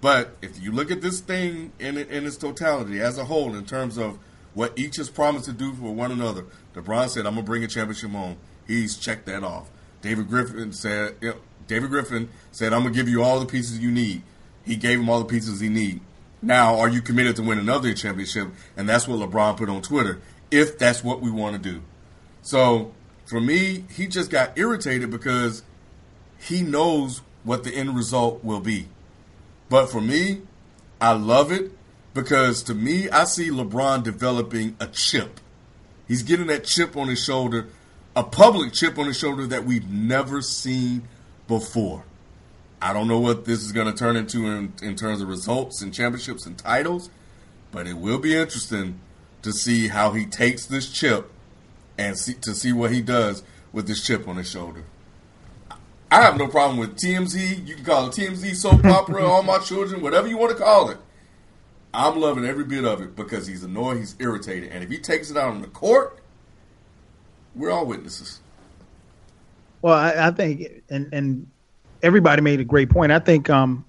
But 0.00 0.36
if 0.42 0.60
you 0.60 0.72
look 0.72 0.90
at 0.90 1.00
this 1.00 1.20
thing 1.20 1.72
in 1.78 1.96
in 1.96 2.26
its 2.26 2.36
totality 2.36 3.00
as 3.00 3.18
a 3.18 3.24
whole, 3.24 3.54
in 3.54 3.64
terms 3.64 3.96
of 3.98 4.18
what 4.54 4.72
each 4.78 4.96
has 4.96 5.10
promised 5.10 5.44
to 5.46 5.52
do 5.52 5.72
for 5.74 5.94
one 5.94 6.10
another. 6.10 6.44
LeBron 6.74 7.08
said, 7.08 7.26
"I'm 7.26 7.34
gonna 7.34 7.46
bring 7.46 7.64
a 7.64 7.68
championship 7.68 8.10
home." 8.10 8.36
He's 8.66 8.96
checked 8.96 9.26
that 9.26 9.44
off. 9.44 9.68
David 10.00 10.28
Griffin 10.28 10.72
said, 10.72 11.16
"David 11.66 11.90
Griffin 11.90 12.28
said, 12.52 12.72
I'm 12.72 12.82
gonna 12.82 12.94
give 12.94 13.08
you 13.08 13.22
all 13.22 13.40
the 13.40 13.46
pieces 13.46 13.78
you 13.78 13.90
need." 13.90 14.22
He 14.64 14.76
gave 14.76 14.98
him 14.98 15.08
all 15.08 15.18
the 15.18 15.24
pieces 15.24 15.60
he 15.60 15.68
need. 15.68 16.00
Now, 16.40 16.78
are 16.78 16.88
you 16.88 17.00
committed 17.00 17.36
to 17.36 17.42
win 17.42 17.58
another 17.58 17.92
championship? 17.94 18.48
And 18.76 18.88
that's 18.88 19.08
what 19.08 19.18
LeBron 19.18 19.56
put 19.56 19.68
on 19.68 19.82
Twitter. 19.82 20.20
If 20.50 20.78
that's 20.78 21.02
what 21.02 21.20
we 21.20 21.30
want 21.30 21.56
to 21.56 21.70
do, 21.70 21.82
so 22.42 22.92
for 23.24 23.40
me, 23.40 23.84
he 23.90 24.06
just 24.06 24.30
got 24.30 24.56
irritated 24.58 25.10
because 25.10 25.62
he 26.38 26.62
knows 26.62 27.22
what 27.42 27.64
the 27.64 27.74
end 27.74 27.96
result 27.96 28.44
will 28.44 28.60
be. 28.60 28.88
But 29.68 29.86
for 29.86 30.00
me, 30.00 30.42
I 31.00 31.12
love 31.12 31.50
it 31.50 31.72
because 32.14 32.62
to 32.64 32.74
me, 32.74 33.10
I 33.10 33.24
see 33.24 33.50
LeBron 33.50 34.04
developing 34.04 34.76
a 34.80 34.86
chip. 34.86 35.40
He's 36.06 36.22
getting 36.22 36.46
that 36.46 36.64
chip 36.64 36.96
on 36.96 37.08
his 37.08 37.22
shoulder, 37.22 37.66
a 38.14 38.22
public 38.22 38.72
chip 38.72 38.98
on 38.98 39.06
his 39.06 39.18
shoulder 39.18 39.46
that 39.48 39.64
we've 39.64 39.90
never 39.90 40.40
seen 40.40 41.08
before. 41.48 42.04
I 42.80 42.92
don't 42.92 43.08
know 43.08 43.18
what 43.18 43.44
this 43.44 43.62
is 43.62 43.72
going 43.72 43.86
to 43.86 43.94
turn 43.94 44.16
into 44.16 44.46
in, 44.46 44.74
in 44.82 44.94
terms 44.94 45.20
of 45.20 45.28
results 45.28 45.82
and 45.82 45.92
championships 45.92 46.46
and 46.46 46.56
titles, 46.56 47.10
but 47.72 47.86
it 47.86 47.96
will 47.96 48.18
be 48.18 48.36
interesting 48.36 49.00
to 49.42 49.52
see 49.52 49.88
how 49.88 50.12
he 50.12 50.26
takes 50.26 50.66
this 50.66 50.90
chip 50.90 51.30
and 51.98 52.18
see, 52.18 52.34
to 52.34 52.54
see 52.54 52.72
what 52.72 52.92
he 52.92 53.00
does 53.00 53.42
with 53.72 53.86
this 53.86 54.04
chip 54.06 54.28
on 54.28 54.36
his 54.36 54.48
shoulder. 54.48 54.84
I 56.10 56.22
have 56.22 56.36
no 56.36 56.46
problem 56.46 56.78
with 56.78 56.96
TMZ. 56.96 57.66
You 57.66 57.74
can 57.74 57.84
call 57.84 58.06
it 58.06 58.12
TMZ 58.12 58.54
soap 58.54 58.84
opera, 58.84 59.24
all 59.24 59.42
my 59.42 59.58
children, 59.58 60.00
whatever 60.00 60.28
you 60.28 60.36
want 60.36 60.56
to 60.56 60.62
call 60.62 60.90
it. 60.90 60.98
I'm 61.94 62.20
loving 62.20 62.44
every 62.44 62.64
bit 62.64 62.84
of 62.84 63.00
it 63.00 63.14
because 63.14 63.46
he's 63.46 63.62
annoyed, 63.62 63.98
he's 63.98 64.16
irritated, 64.18 64.72
and 64.72 64.82
if 64.82 64.90
he 64.90 64.98
takes 64.98 65.30
it 65.30 65.36
out 65.36 65.50
on 65.50 65.62
the 65.62 65.68
court, 65.68 66.18
we're 67.54 67.70
all 67.70 67.86
witnesses. 67.86 68.40
Well, 69.80 69.94
I, 69.94 70.28
I 70.28 70.30
think, 70.32 70.82
and 70.90 71.12
and 71.12 71.46
everybody 72.02 72.42
made 72.42 72.58
a 72.58 72.64
great 72.64 72.90
point. 72.90 73.12
I 73.12 73.20
think, 73.20 73.48
um, 73.48 73.84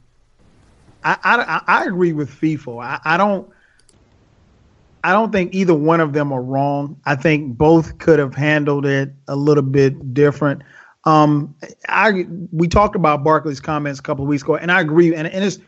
I 1.04 1.18
I, 1.24 1.62
I 1.68 1.86
agree 1.86 2.14
with 2.14 2.30
FIFO. 2.30 2.84
I, 2.84 3.00
I 3.04 3.18
don't. 3.18 3.50
I 5.04 5.12
don't 5.12 5.32
think 5.32 5.54
either 5.54 5.76
one 5.76 6.00
of 6.00 6.14
them 6.14 6.32
are 6.32 6.42
wrong. 6.42 7.00
I 7.06 7.16
think 7.16 7.58
both 7.58 8.00
could 8.00 8.18
have 8.18 8.34
handled 8.34 8.88
it 8.88 9.14
a 9.28 9.36
little 9.36 9.64
bit 9.64 10.16
different. 10.16 10.64
Um, 11.04 11.56
I 11.88 12.26
we 12.52 12.68
talked 12.68 12.96
about 12.96 13.24
Barkley's 13.24 13.60
comments 13.60 14.00
a 14.00 14.04
couple 14.04 14.26
of 14.26 14.30
weeks 14.30 14.44
ago, 14.44 14.56
and 14.56 14.72
I 14.72 14.82
agree. 14.82 15.14
And, 15.16 15.28
and 15.28 15.46
it's 15.46 15.60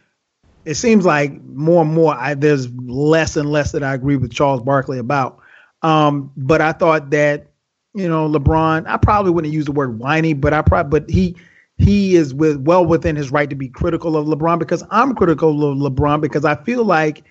it 0.67 0.75
seems 0.75 1.05
like 1.05 1.41
more 1.43 1.83
and 1.83 1.93
more 1.93 2.13
I, 2.13 2.33
there's 2.33 2.69
less 2.73 3.37
and 3.37 3.49
less 3.49 3.71
that 3.71 3.83
I 3.83 3.93
agree 3.93 4.17
with 4.17 4.33
Charles 4.33 4.61
Barkley 4.61 4.99
about. 4.99 5.39
Um, 5.81 6.29
but 6.35 6.59
I 6.59 6.73
thought 6.73 7.11
that 7.11 7.51
you 7.93 8.09
know 8.09 8.27
LeBron, 8.27 8.85
I 8.85 8.97
probably 8.97 9.31
wouldn't 9.31 9.53
use 9.53 9.63
the 9.63 9.71
word 9.71 9.97
whiny, 9.97 10.33
but 10.33 10.53
I 10.53 10.61
probably 10.61 10.99
but 10.99 11.09
he 11.09 11.37
he 11.77 12.15
is 12.17 12.33
with 12.33 12.57
well 12.57 12.85
within 12.85 13.15
his 13.15 13.31
right 13.31 13.49
to 13.49 13.55
be 13.55 13.69
critical 13.69 14.17
of 14.17 14.27
LeBron 14.27 14.59
because 14.59 14.83
I'm 14.91 15.15
critical 15.15 15.71
of 15.71 15.77
LeBron 15.77 16.19
because 16.19 16.43
I 16.43 16.55
feel 16.55 16.83
like 16.83 17.23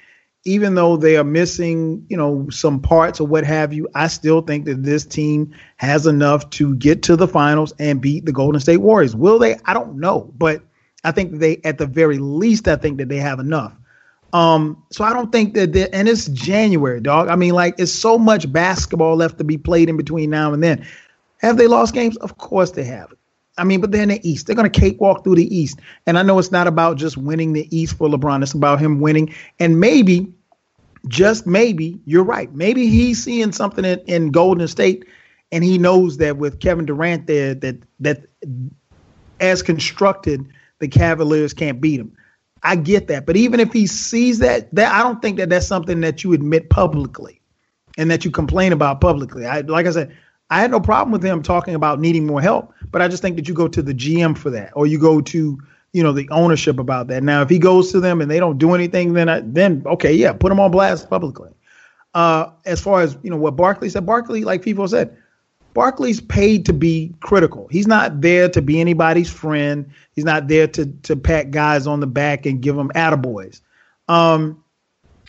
even 0.46 0.74
though 0.74 0.96
they 0.96 1.18
are 1.18 1.24
missing, 1.24 2.06
you 2.08 2.16
know, 2.16 2.48
some 2.48 2.80
parts 2.80 3.20
or 3.20 3.26
what 3.26 3.44
have 3.44 3.72
you, 3.74 3.86
I 3.94 4.06
still 4.06 4.40
think 4.40 4.64
that 4.64 4.82
this 4.82 5.04
team 5.04 5.52
has 5.76 6.06
enough 6.06 6.48
to 6.50 6.74
get 6.76 7.02
to 7.02 7.16
the 7.16 7.28
finals 7.28 7.74
and 7.78 8.00
beat 8.00 8.24
the 8.24 8.32
Golden 8.32 8.60
State 8.62 8.78
Warriors. 8.78 9.14
Will 9.14 9.38
they? 9.38 9.56
I 9.66 9.74
don't 9.74 9.98
know, 9.98 10.32
but 10.38 10.62
I 11.06 11.12
think 11.12 11.38
they, 11.38 11.60
at 11.64 11.78
the 11.78 11.86
very 11.86 12.18
least, 12.18 12.66
I 12.68 12.76
think 12.76 12.98
that 12.98 13.08
they 13.08 13.18
have 13.18 13.38
enough. 13.38 13.72
Um, 14.32 14.82
so 14.90 15.04
I 15.04 15.12
don't 15.12 15.30
think 15.30 15.54
that, 15.54 15.74
and 15.94 16.08
it's 16.08 16.26
January, 16.26 17.00
dog. 17.00 17.28
I 17.28 17.36
mean, 17.36 17.54
like, 17.54 17.76
it's 17.78 17.92
so 17.92 18.18
much 18.18 18.52
basketball 18.52 19.16
left 19.16 19.38
to 19.38 19.44
be 19.44 19.56
played 19.56 19.88
in 19.88 19.96
between 19.96 20.30
now 20.30 20.52
and 20.52 20.62
then. 20.62 20.84
Have 21.38 21.56
they 21.56 21.68
lost 21.68 21.94
games? 21.94 22.16
Of 22.16 22.38
course 22.38 22.72
they 22.72 22.84
have. 22.84 23.14
I 23.56 23.64
mean, 23.64 23.80
but 23.80 23.92
they're 23.92 24.02
in 24.02 24.10
the 24.10 24.28
East. 24.28 24.46
They're 24.46 24.56
going 24.56 24.70
to 24.70 24.80
cakewalk 24.80 25.22
through 25.22 25.36
the 25.36 25.56
East. 25.56 25.78
And 26.06 26.18
I 26.18 26.22
know 26.22 26.38
it's 26.38 26.50
not 26.50 26.66
about 26.66 26.98
just 26.98 27.16
winning 27.16 27.52
the 27.52 27.66
East 27.74 27.96
for 27.96 28.08
LeBron. 28.08 28.42
It's 28.42 28.52
about 28.52 28.80
him 28.80 29.00
winning. 29.00 29.32
And 29.60 29.80
maybe, 29.80 30.32
just 31.08 31.46
maybe, 31.46 32.00
you're 32.04 32.24
right. 32.24 32.52
Maybe 32.52 32.88
he's 32.88 33.22
seeing 33.22 33.52
something 33.52 33.84
in, 33.84 34.00
in 34.00 34.30
Golden 34.32 34.66
State, 34.66 35.06
and 35.52 35.62
he 35.62 35.78
knows 35.78 36.16
that 36.16 36.36
with 36.36 36.58
Kevin 36.58 36.84
Durant 36.84 37.28
there, 37.28 37.54
that 37.54 37.76
that 38.00 38.26
as 39.40 39.62
constructed, 39.62 40.46
the 40.78 40.88
Cavaliers 40.88 41.52
can't 41.52 41.80
beat 41.80 42.00
him. 42.00 42.12
I 42.62 42.76
get 42.76 43.06
that, 43.08 43.26
but 43.26 43.36
even 43.36 43.60
if 43.60 43.72
he 43.72 43.86
sees 43.86 44.38
that, 44.40 44.74
that 44.74 44.92
I 44.92 45.02
don't 45.02 45.22
think 45.22 45.36
that 45.38 45.50
that's 45.50 45.66
something 45.66 46.00
that 46.00 46.24
you 46.24 46.32
admit 46.32 46.70
publicly, 46.70 47.40
and 47.96 48.10
that 48.10 48.24
you 48.24 48.30
complain 48.30 48.72
about 48.72 49.00
publicly. 49.00 49.46
I 49.46 49.60
like 49.60 49.86
I 49.86 49.90
said, 49.90 50.16
I 50.50 50.60
had 50.60 50.70
no 50.70 50.80
problem 50.80 51.12
with 51.12 51.24
him 51.24 51.42
talking 51.42 51.74
about 51.74 52.00
needing 52.00 52.26
more 52.26 52.40
help, 52.40 52.72
but 52.90 53.02
I 53.02 53.08
just 53.08 53.22
think 53.22 53.36
that 53.36 53.48
you 53.48 53.54
go 53.54 53.68
to 53.68 53.82
the 53.82 53.94
GM 53.94 54.36
for 54.36 54.50
that, 54.50 54.72
or 54.74 54.86
you 54.86 54.98
go 54.98 55.20
to 55.20 55.58
you 55.92 56.02
know 56.02 56.12
the 56.12 56.28
ownership 56.30 56.78
about 56.78 57.08
that. 57.08 57.22
Now, 57.22 57.42
if 57.42 57.48
he 57.48 57.58
goes 57.58 57.92
to 57.92 58.00
them 58.00 58.20
and 58.20 58.30
they 58.30 58.38
don't 58.38 58.58
do 58.58 58.74
anything, 58.74 59.12
then 59.12 59.28
I, 59.28 59.40
then 59.40 59.82
okay, 59.86 60.12
yeah, 60.12 60.32
put 60.32 60.52
him 60.52 60.60
on 60.60 60.70
blast 60.70 61.08
publicly. 61.08 61.50
Uh, 62.14 62.50
as 62.64 62.80
far 62.80 63.02
as 63.02 63.18
you 63.22 63.30
know, 63.30 63.36
what 63.36 63.56
Barkley 63.56 63.88
said, 63.88 64.06
Barkley, 64.06 64.44
like 64.44 64.62
people 64.62 64.86
said, 64.88 65.16
Barkley's 65.76 66.22
paid 66.22 66.64
to 66.64 66.72
be 66.72 67.14
critical. 67.20 67.68
He's 67.70 67.86
not 67.86 68.22
there 68.22 68.48
to 68.48 68.62
be 68.62 68.80
anybody's 68.80 69.30
friend. 69.30 69.90
He's 70.14 70.24
not 70.24 70.48
there 70.48 70.66
to 70.68 70.86
to 70.86 71.16
pat 71.16 71.50
guys 71.50 71.86
on 71.86 72.00
the 72.00 72.06
back 72.06 72.46
and 72.46 72.62
give 72.62 72.76
them 72.76 72.88
attaboys. 72.94 73.60
Um, 74.08 74.64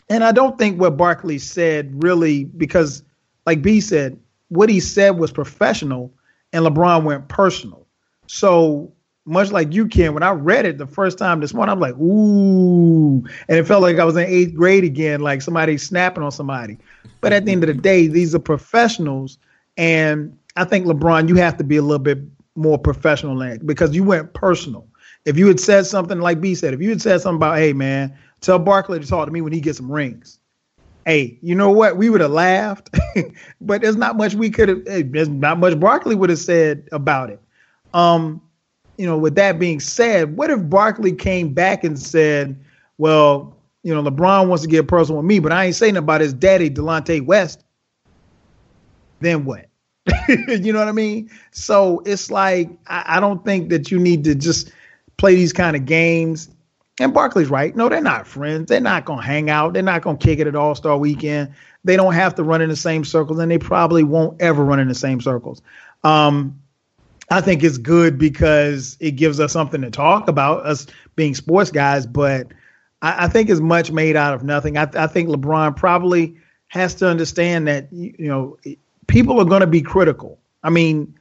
and 0.08 0.24
I 0.24 0.32
don't 0.32 0.56
think 0.56 0.80
what 0.80 0.96
Barkley 0.96 1.38
said 1.38 2.02
really, 2.02 2.44
because 2.44 3.02
like 3.44 3.60
B 3.60 3.82
said, 3.82 4.18
what 4.48 4.70
he 4.70 4.80
said 4.80 5.18
was 5.18 5.30
professional, 5.30 6.14
and 6.54 6.64
LeBron 6.64 7.04
went 7.04 7.28
personal. 7.28 7.86
So 8.26 8.90
much 9.26 9.50
like 9.50 9.74
you 9.74 9.86
can, 9.86 10.14
when 10.14 10.22
I 10.22 10.30
read 10.30 10.64
it 10.64 10.78
the 10.78 10.86
first 10.86 11.18
time 11.18 11.40
this 11.40 11.52
morning, 11.52 11.72
I'm 11.74 11.80
like, 11.80 11.96
ooh, 11.96 13.18
and 13.48 13.58
it 13.58 13.66
felt 13.66 13.82
like 13.82 13.98
I 13.98 14.04
was 14.04 14.16
in 14.16 14.24
eighth 14.24 14.54
grade 14.54 14.84
again, 14.84 15.20
like 15.20 15.42
somebody 15.42 15.76
snapping 15.76 16.22
on 16.22 16.32
somebody. 16.32 16.78
But 17.20 17.34
at 17.34 17.44
the 17.44 17.52
end 17.52 17.64
of 17.64 17.66
the 17.66 17.74
day, 17.74 18.06
these 18.06 18.34
are 18.34 18.38
professionals, 18.38 19.36
and 19.78 20.36
I 20.56 20.64
think 20.64 20.86
LeBron, 20.86 21.28
you 21.28 21.36
have 21.36 21.56
to 21.56 21.64
be 21.64 21.76
a 21.76 21.82
little 21.82 22.02
bit 22.02 22.18
more 22.56 22.76
professional 22.76 23.40
it 23.42 23.64
because 23.64 23.94
you 23.94 24.02
went 24.02 24.34
personal. 24.34 24.86
If 25.24 25.38
you 25.38 25.46
had 25.46 25.60
said 25.60 25.86
something 25.86 26.18
like 26.20 26.40
B 26.40 26.54
said, 26.54 26.74
if 26.74 26.82
you 26.82 26.90
had 26.90 27.00
said 27.00 27.20
something 27.20 27.36
about, 27.36 27.58
hey 27.58 27.72
man, 27.72 28.16
tell 28.40 28.58
Barkley 28.58 28.98
to 28.98 29.06
talk 29.06 29.26
to 29.26 29.32
me 29.32 29.40
when 29.40 29.52
he 29.52 29.60
gets 29.60 29.78
some 29.78 29.90
rings, 29.90 30.40
hey, 31.06 31.38
you 31.42 31.54
know 31.54 31.70
what? 31.70 31.96
We 31.96 32.10
would 32.10 32.20
have 32.20 32.32
laughed, 32.32 32.90
but 33.60 33.82
there's 33.82 33.96
not 33.96 34.16
much 34.16 34.34
we 34.34 34.50
could 34.50 34.68
have. 34.68 35.12
There's 35.12 35.28
not 35.28 35.58
much 35.58 35.78
Barkley 35.78 36.16
would 36.16 36.30
have 36.30 36.38
said 36.40 36.88
about 36.90 37.30
it. 37.30 37.40
Um, 37.94 38.42
you 38.96 39.06
know, 39.06 39.16
with 39.16 39.36
that 39.36 39.60
being 39.60 39.78
said, 39.78 40.36
what 40.36 40.50
if 40.50 40.68
Barkley 40.68 41.12
came 41.12 41.54
back 41.54 41.84
and 41.84 41.96
said, 41.98 42.58
"Well, 42.98 43.56
you 43.84 43.94
know, 43.94 44.02
LeBron 44.02 44.48
wants 44.48 44.64
to 44.64 44.68
get 44.68 44.88
personal 44.88 45.18
with 45.18 45.26
me, 45.26 45.38
but 45.38 45.52
I 45.52 45.66
ain't 45.66 45.76
saying 45.76 45.96
about 45.96 46.20
his 46.20 46.32
daddy, 46.32 46.68
Delonte 46.68 47.24
West." 47.24 47.62
Then 49.20 49.44
what? 49.44 49.67
you 50.48 50.72
know 50.72 50.78
what 50.78 50.88
I 50.88 50.92
mean? 50.92 51.30
So 51.50 52.02
it's 52.04 52.30
like 52.30 52.70
I, 52.86 53.16
I 53.16 53.20
don't 53.20 53.44
think 53.44 53.70
that 53.70 53.90
you 53.90 53.98
need 53.98 54.24
to 54.24 54.34
just 54.34 54.72
play 55.16 55.34
these 55.34 55.52
kind 55.52 55.74
of 55.76 55.84
games 55.84 56.48
and 57.00 57.14
Barkley's 57.14 57.48
right. 57.48 57.74
No, 57.76 57.88
they're 57.88 58.00
not 58.00 58.26
friends. 58.26 58.68
They're 58.68 58.80
not 58.80 59.06
to 59.06 59.16
hang 59.16 59.50
out. 59.50 59.72
They're 59.72 59.82
not 59.82 60.02
to 60.02 60.16
kick 60.16 60.40
it 60.40 60.46
at 60.46 60.56
All 60.56 60.74
Star 60.74 60.96
Weekend. 60.98 61.52
They 61.84 61.96
don't 61.96 62.14
have 62.14 62.34
to 62.36 62.42
run 62.42 62.60
in 62.60 62.68
the 62.68 62.76
same 62.76 63.04
circles, 63.04 63.38
and 63.38 63.50
they 63.50 63.58
probably 63.58 64.02
won't 64.02 64.40
ever 64.40 64.64
run 64.64 64.80
in 64.80 64.88
the 64.88 64.94
same 64.94 65.20
circles. 65.20 65.62
Um, 66.02 66.60
I 67.30 67.40
think 67.40 67.62
it's 67.62 67.78
good 67.78 68.18
because 68.18 68.96
it 69.00 69.12
gives 69.12 69.38
us 69.38 69.52
something 69.52 69.82
to 69.82 69.90
talk 69.90 70.28
about, 70.28 70.66
us 70.66 70.86
being 71.14 71.34
sports 71.34 71.70
guys. 71.70 72.06
But 72.06 72.48
I, 73.00 73.26
I 73.26 73.28
think 73.28 73.48
it's 73.48 73.60
much 73.60 73.92
made 73.92 74.16
out 74.16 74.34
of 74.34 74.42
nothing. 74.42 74.76
I, 74.76 74.88
I, 74.94 75.06
think 75.06 75.28
LeBron 75.28 75.76
probably 75.76 76.36
has 76.68 76.94
to 76.96 77.08
understand 77.08 77.68
that 77.68 77.92
you 77.92 78.14
know 78.18 78.58
people 79.08 79.40
are 79.40 79.44
going 79.44 79.60
to 79.60 79.66
be 79.66 79.82
critical. 79.82 80.38
I 80.62 80.70
mean, 80.70 81.12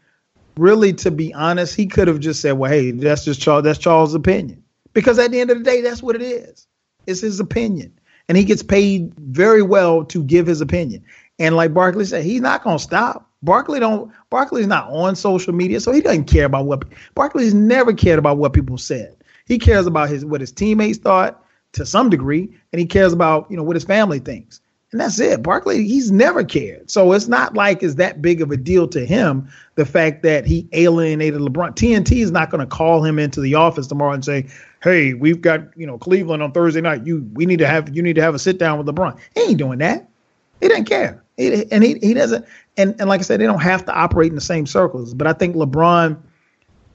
really, 0.58 0.94
to 0.94 1.10
be 1.10 1.34
honest, 1.34 1.76
he 1.76 1.88
could 1.88 2.08
have 2.08 2.20
just 2.20 2.42
said, 2.42 2.54
"Well, 2.54 2.72
hey, 2.72 2.92
that's 2.92 3.26
just 3.26 3.42
Charles. 3.42 3.64
That's 3.64 3.80
Charles' 3.80 4.14
opinion." 4.14 4.64
Because 4.94 5.18
at 5.18 5.32
the 5.32 5.42
end 5.42 5.50
of 5.50 5.58
the 5.58 5.64
day, 5.64 5.82
that's 5.82 6.04
what 6.04 6.16
it 6.16 6.22
is. 6.22 6.68
It's 7.08 7.22
his 7.22 7.40
opinion. 7.40 7.92
And 8.30 8.38
he 8.38 8.44
gets 8.44 8.62
paid 8.62 9.14
very 9.16 9.62
well 9.62 10.04
to 10.06 10.24
give 10.24 10.48
his 10.48 10.62
opinion. 10.62 11.04
And 11.40 11.56
like 11.56 11.74
Barkley 11.74 12.06
said, 12.06 12.24
he's 12.24 12.42
not 12.42 12.64
gonna 12.64 12.80
stop. 12.80 13.30
Barkley 13.44 13.80
don't 13.80 14.12
Barkley's 14.30 14.68
not 14.68 14.90
on 14.90 15.16
social 15.16 15.54
media, 15.54 15.80
so 15.80 15.92
he 15.92 16.02
doesn't 16.02 16.26
care 16.26 16.46
about 16.46 16.66
what 16.66 16.84
Barkley's 17.16 17.54
never 17.54 17.94
cared 17.94 18.20
about 18.20 18.38
what 18.38 18.54
people 18.54 18.78
said. 18.78 19.16
He 19.46 19.58
cares 19.58 19.86
about 19.86 20.10
his 20.10 20.26
what 20.26 20.42
his 20.42 20.52
teammates 20.52 20.98
thought 20.98 21.44
to 21.74 21.86
some 21.86 22.10
degree, 22.10 22.50
and 22.74 22.80
he 22.80 22.86
cares 22.86 23.14
about, 23.14 23.50
you 23.50 23.58
know, 23.58 23.64
what 23.64 23.76
his 23.76 23.86
family 23.86 24.20
thinks. 24.20 24.62
And 24.92 25.02
that's 25.02 25.20
it. 25.20 25.44
Barkley, 25.44 25.86
he's 25.86 26.12
never 26.12 26.46
cared. 26.46 26.90
So 26.90 27.12
it's 27.12 27.28
not 27.28 27.56
like 27.56 27.84
it's 27.84 27.96
that 27.96 28.22
big 28.22 28.42
of 28.42 28.52
a 28.52 28.58
deal 28.58 28.88
to 28.88 29.06
him, 29.06 29.50
the 29.76 29.86
fact 29.86 30.24
that 30.24 30.46
he 30.46 30.68
alienated 30.72 31.42
LeBron. 31.42 31.76
TNT 31.76 32.24
is 32.24 32.32
not 32.32 32.50
going 32.50 32.62
to 32.62 32.68
call 32.68 33.04
him 33.04 33.20
into 33.20 33.42
the 33.42 33.54
office 33.54 33.88
tomorrow 33.88 34.14
and 34.14 34.24
say, 34.24 34.48
Hey, 34.82 35.14
we've 35.14 35.42
got, 35.42 35.62
you 35.76 35.86
know, 35.86 35.98
Cleveland 35.98 36.42
on 36.42 36.54
Thursday 36.54 36.80
night. 36.80 37.06
You 37.06 37.30
we 37.34 37.46
need 37.46 37.60
to 37.60 37.68
have 37.68 37.94
you 37.94 38.02
need 38.02 38.16
to 38.16 38.22
have 38.22 38.34
a 38.34 38.40
sit 38.40 38.60
down 38.60 38.78
with 38.78 38.88
LeBron. 38.88 39.20
He 39.36 39.42
ain't 39.42 39.58
doing 39.58 39.80
that. 39.80 40.08
He 40.62 40.70
doesn't 40.70 40.86
care. 40.86 41.22
He, 41.36 41.70
and 41.70 41.84
he 41.84 42.00
he 42.00 42.14
doesn't 42.14 42.46
and, 42.78 42.96
and 43.00 43.10
like 43.10 43.20
I 43.20 43.24
said, 43.24 43.42
they 43.42 43.46
don't 43.46 43.62
have 43.62 43.86
to 43.86 43.94
operate 43.94 44.30
in 44.30 44.36
the 44.36 44.42
same 44.42 44.66
circles. 44.66 45.14
But 45.14 45.28
I 45.28 45.34
think 45.34 45.56
LeBron 45.56 46.18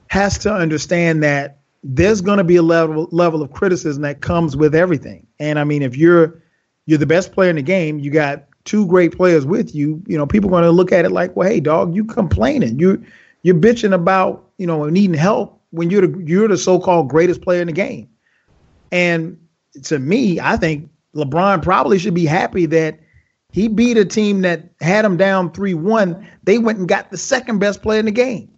has 0.07 0.39
to 0.39 0.53
understand 0.53 1.21
that 1.23 1.59
there's 1.83 2.21
going 2.21 2.37
to 2.37 2.43
be 2.43 2.55
a 2.55 2.63
level 2.63 3.07
level 3.11 3.43
of 3.43 3.51
criticism 3.51 4.01
that 4.01 4.21
comes 4.21 4.55
with 4.55 4.73
everything. 4.73 5.27
And 5.39 5.59
I 5.59 5.63
mean, 5.63 5.83
if 5.83 5.95
you're 5.95 6.41
you're 6.85 6.97
the 6.97 7.05
best 7.05 7.31
player 7.31 7.49
in 7.49 7.55
the 7.55 7.61
game. 7.61 7.99
You 7.99 8.11
got 8.11 8.45
two 8.65 8.85
great 8.87 9.15
players 9.15 9.45
with 9.45 9.73
you. 9.73 10.01
You 10.07 10.17
know, 10.17 10.25
people 10.25 10.49
are 10.49 10.51
going 10.51 10.63
to 10.63 10.71
look 10.71 10.91
at 10.91 11.05
it 11.05 11.11
like, 11.11 11.35
well, 11.35 11.47
hey, 11.47 11.59
dog, 11.59 11.95
you 11.95 12.05
complaining. 12.05 12.79
You 12.79 13.03
you're 13.43 13.55
bitching 13.55 13.93
about 13.93 14.49
you 14.57 14.67
know 14.67 14.85
needing 14.85 15.13
help 15.13 15.61
when 15.71 15.89
you're 15.89 16.07
the 16.07 16.23
you're 16.25 16.47
the 16.47 16.57
so-called 16.57 17.09
greatest 17.09 17.41
player 17.41 17.61
in 17.61 17.67
the 17.67 17.73
game. 17.73 18.09
And 18.91 19.37
to 19.83 19.99
me, 19.99 20.39
I 20.39 20.57
think 20.57 20.89
LeBron 21.15 21.61
probably 21.63 21.99
should 21.99 22.13
be 22.13 22.25
happy 22.25 22.65
that 22.67 22.99
he 23.51 23.67
beat 23.67 23.97
a 23.97 24.05
team 24.05 24.41
that 24.41 24.69
had 24.81 25.05
him 25.05 25.17
down 25.17 25.51
3-1. 25.51 26.25
They 26.43 26.57
went 26.57 26.79
and 26.79 26.87
got 26.87 27.11
the 27.11 27.17
second 27.17 27.59
best 27.59 27.81
player 27.81 27.99
in 27.99 28.05
the 28.05 28.11
game 28.11 28.51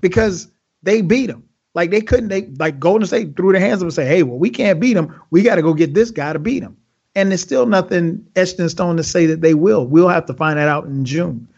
because 0.00 0.48
they 0.82 1.02
beat 1.02 1.30
him. 1.30 1.42
Like 1.74 1.90
they 1.90 2.00
couldn't 2.00 2.28
they 2.28 2.46
like 2.58 2.78
Golden 2.78 3.06
State 3.06 3.36
threw 3.36 3.52
their 3.52 3.60
hands 3.60 3.80
up 3.80 3.86
and 3.86 3.92
say, 3.92 4.06
"Hey, 4.06 4.22
well, 4.22 4.38
we 4.38 4.48
can't 4.48 4.78
beat 4.78 4.96
him. 4.96 5.12
We 5.30 5.42
got 5.42 5.56
to 5.56 5.62
go 5.62 5.74
get 5.74 5.92
this 5.92 6.10
guy 6.10 6.32
to 6.32 6.38
beat 6.38 6.62
him." 6.62 6.76
And 7.14 7.30
there's 7.30 7.42
still 7.42 7.66
nothing 7.66 8.26
etched 8.34 8.58
in 8.58 8.68
stone 8.68 8.96
to 8.96 9.04
say 9.04 9.26
that 9.26 9.40
they 9.40 9.54
will. 9.54 9.86
We'll 9.86 10.08
have 10.08 10.26
to 10.26 10.34
find 10.34 10.58
that 10.58 10.68
out 10.68 10.84
in 10.84 11.04
June. 11.04 11.48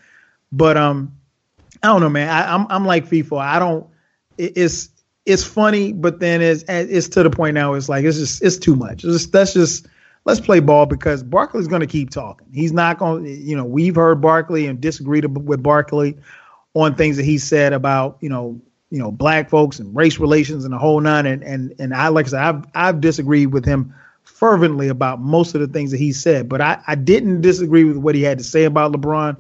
But 0.53 0.77
um, 0.77 1.17
I 1.83 1.89
don't 1.89 2.01
know, 2.01 2.11
man. 2.11 2.29
I, 2.29 2.55
am 2.55 2.63
I'm, 2.63 2.67
I'm 2.71 2.87
like 2.87 3.09
FIFA. 3.09 3.39
I 3.39 3.59
don't. 3.59 3.87
It, 4.39 4.53
it's 4.57 4.91
it's 5.25 5.43
funny, 5.43 5.93
but 5.93 6.21
then 6.21 6.41
it's 6.41 6.65
it's 6.69 7.09
to 7.09 7.23
the 7.23 7.31
point 7.31 7.55
now. 7.55 7.75
It's 7.75 7.89
like 7.89 8.05
it's 8.05 8.19
just 8.19 8.43
it's 8.43 8.59
too 8.59 8.77
much. 8.77 9.05
It's 9.05 9.13
just, 9.13 9.33
that's 9.33 9.53
just 9.53 9.87
let's 10.25 10.41
play 10.41 10.61
ball 10.61 10.87
because 10.87 11.23
Barkley's 11.23 11.69
going 11.69 11.81
to 11.81 11.87
keep 11.87 12.11
talking. 12.11 12.47
He's 12.53 12.73
not 12.73 12.99
going. 12.99 13.25
to 13.25 13.31
You 13.31 13.57
know, 13.57 13.65
we've 13.65 13.97
heard 13.97 14.21
Barkley 14.21 14.67
and 14.67 14.81
disagreed 14.81 15.25
with 15.37 15.63
Barkley 15.63 16.17
on 16.75 16.95
things 16.95 17.17
that 17.17 17.25
he 17.25 17.39
said 17.39 17.73
about 17.73 18.19
you 18.21 18.29
know 18.29 18.61
you 18.91 18.99
know 18.99 19.11
black 19.11 19.51
folks 19.51 19.79
and 19.79 19.95
race 19.97 20.19
relations 20.19 20.65
and 20.65 20.73
the 20.73 20.79
whole 20.79 21.01
nine. 21.01 21.27
And 21.27 21.43
and 21.43 21.75
and 21.79 21.95
I 21.95 22.09
like 22.09 22.27
I 22.27 22.29
said, 22.29 22.43
I've 22.43 22.65
I've 22.75 23.01
disagreed 23.01 23.53
with 23.53 23.65
him 23.65 23.95
fervently 24.27 24.89
about 24.89 25.21
most 25.21 25.55
of 25.55 25.61
the 25.61 25.67
things 25.67 25.91
that 25.93 25.99
he 25.99 26.13
said, 26.13 26.49
but 26.49 26.61
I, 26.61 26.83
I 26.87 26.95
didn't 26.95 27.41
disagree 27.41 27.85
with 27.85 27.97
what 27.97 28.15
he 28.15 28.23
had 28.23 28.39
to 28.39 28.45
say 28.45 28.65
about 28.65 28.93
LeBron. 28.93 29.37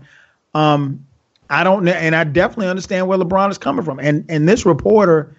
Um, 0.55 1.05
I 1.51 1.63
don't, 1.65 1.87
and 1.87 2.17
I 2.17 2.25
definitely 2.25 2.69
understand 2.69 3.07
where 3.07 3.19
LeBron 3.19 3.51
is 3.51 3.59
coming 3.59 3.85
from. 3.85 4.01
And 4.01 4.25
and 4.29 4.49
this 4.49 4.65
reporter, 4.65 5.37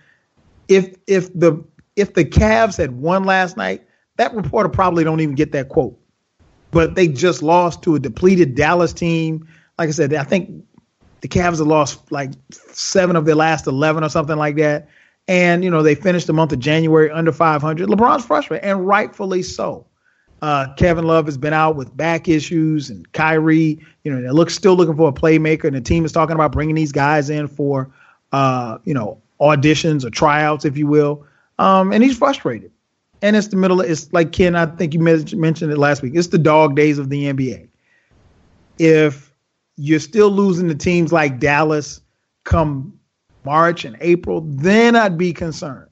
if 0.67 0.95
if 1.07 1.33
the 1.33 1.63
if 1.95 2.13
the 2.13 2.23
Cavs 2.23 2.77
had 2.77 2.91
won 2.91 3.23
last 3.23 3.57
night, 3.57 3.85
that 4.17 4.33
reporter 4.35 4.69
probably 4.69 5.03
don't 5.03 5.19
even 5.21 5.35
get 5.35 5.51
that 5.53 5.69
quote. 5.69 5.97
But 6.71 6.95
they 6.95 7.07
just 7.07 7.41
lost 7.41 7.81
to 7.83 7.95
a 7.95 7.99
depleted 7.99 8.55
Dallas 8.55 8.93
team. 8.93 9.47
Like 9.79 9.89
I 9.89 9.91
said, 9.91 10.13
I 10.13 10.23
think 10.23 10.63
the 11.21 11.27
Cavs 11.27 11.57
have 11.57 11.67
lost 11.67 12.11
like 12.11 12.31
seven 12.51 13.15
of 13.15 13.25
their 13.25 13.35
last 13.35 13.65
eleven 13.67 14.03
or 14.03 14.09
something 14.09 14.37
like 14.37 14.55
that. 14.57 14.87
And, 15.27 15.63
you 15.63 15.69
know, 15.69 15.83
they 15.83 15.95
finished 15.95 16.27
the 16.27 16.33
month 16.33 16.53
of 16.53 16.59
January 16.59 17.11
under 17.11 17.31
500. 17.31 17.89
LeBron's 17.89 18.25
frustrated, 18.25 18.65
and 18.65 18.87
rightfully 18.87 19.43
so. 19.43 19.85
Uh, 20.41 20.73
Kevin 20.75 21.05
Love 21.05 21.25
has 21.25 21.37
been 21.37 21.53
out 21.53 21.75
with 21.75 21.95
back 21.97 22.29
issues, 22.29 22.89
and 22.89 23.11
Kyrie, 23.11 23.79
you 24.03 24.13
know, 24.13 24.21
they 24.21 24.29
look 24.29 24.49
still 24.49 24.75
looking 24.75 24.95
for 24.95 25.09
a 25.09 25.13
playmaker, 25.13 25.65
and 25.65 25.75
the 25.75 25.81
team 25.81 26.05
is 26.05 26.11
talking 26.11 26.35
about 26.35 26.51
bringing 26.51 26.75
these 26.75 26.91
guys 26.91 27.29
in 27.29 27.47
for, 27.47 27.89
uh, 28.31 28.77
you 28.85 28.93
know, 28.93 29.19
auditions 29.41 30.05
or 30.05 30.09
tryouts, 30.09 30.63
if 30.63 30.77
you 30.77 30.87
will. 30.87 31.25
Um, 31.59 31.91
and 31.91 32.03
he's 32.03 32.17
frustrated. 32.17 32.71
and 33.21 33.35
it's 33.35 33.47
the 33.47 33.55
middle. 33.55 33.81
Of, 33.81 33.89
It's 33.89 34.13
like 34.13 34.31
Ken. 34.31 34.55
I 34.55 34.67
think 34.67 34.93
you 34.93 34.99
mentioned 34.99 35.71
it 35.71 35.77
last 35.77 36.03
week. 36.03 36.13
It's 36.15 36.27
the 36.27 36.37
dog 36.37 36.75
days 36.75 36.99
of 36.99 37.09
the 37.09 37.25
NBA. 37.25 37.67
If 38.77 39.33
you're 39.75 39.99
still 39.99 40.29
losing 40.29 40.67
to 40.67 40.75
teams 40.75 41.11
like 41.11 41.39
Dallas 41.39 41.99
come 42.43 42.96
March 43.47 43.85
and 43.85 43.95
April, 44.01 44.41
then 44.41 44.93
I'd 44.97 45.17
be 45.17 45.31
concerned. 45.31 45.87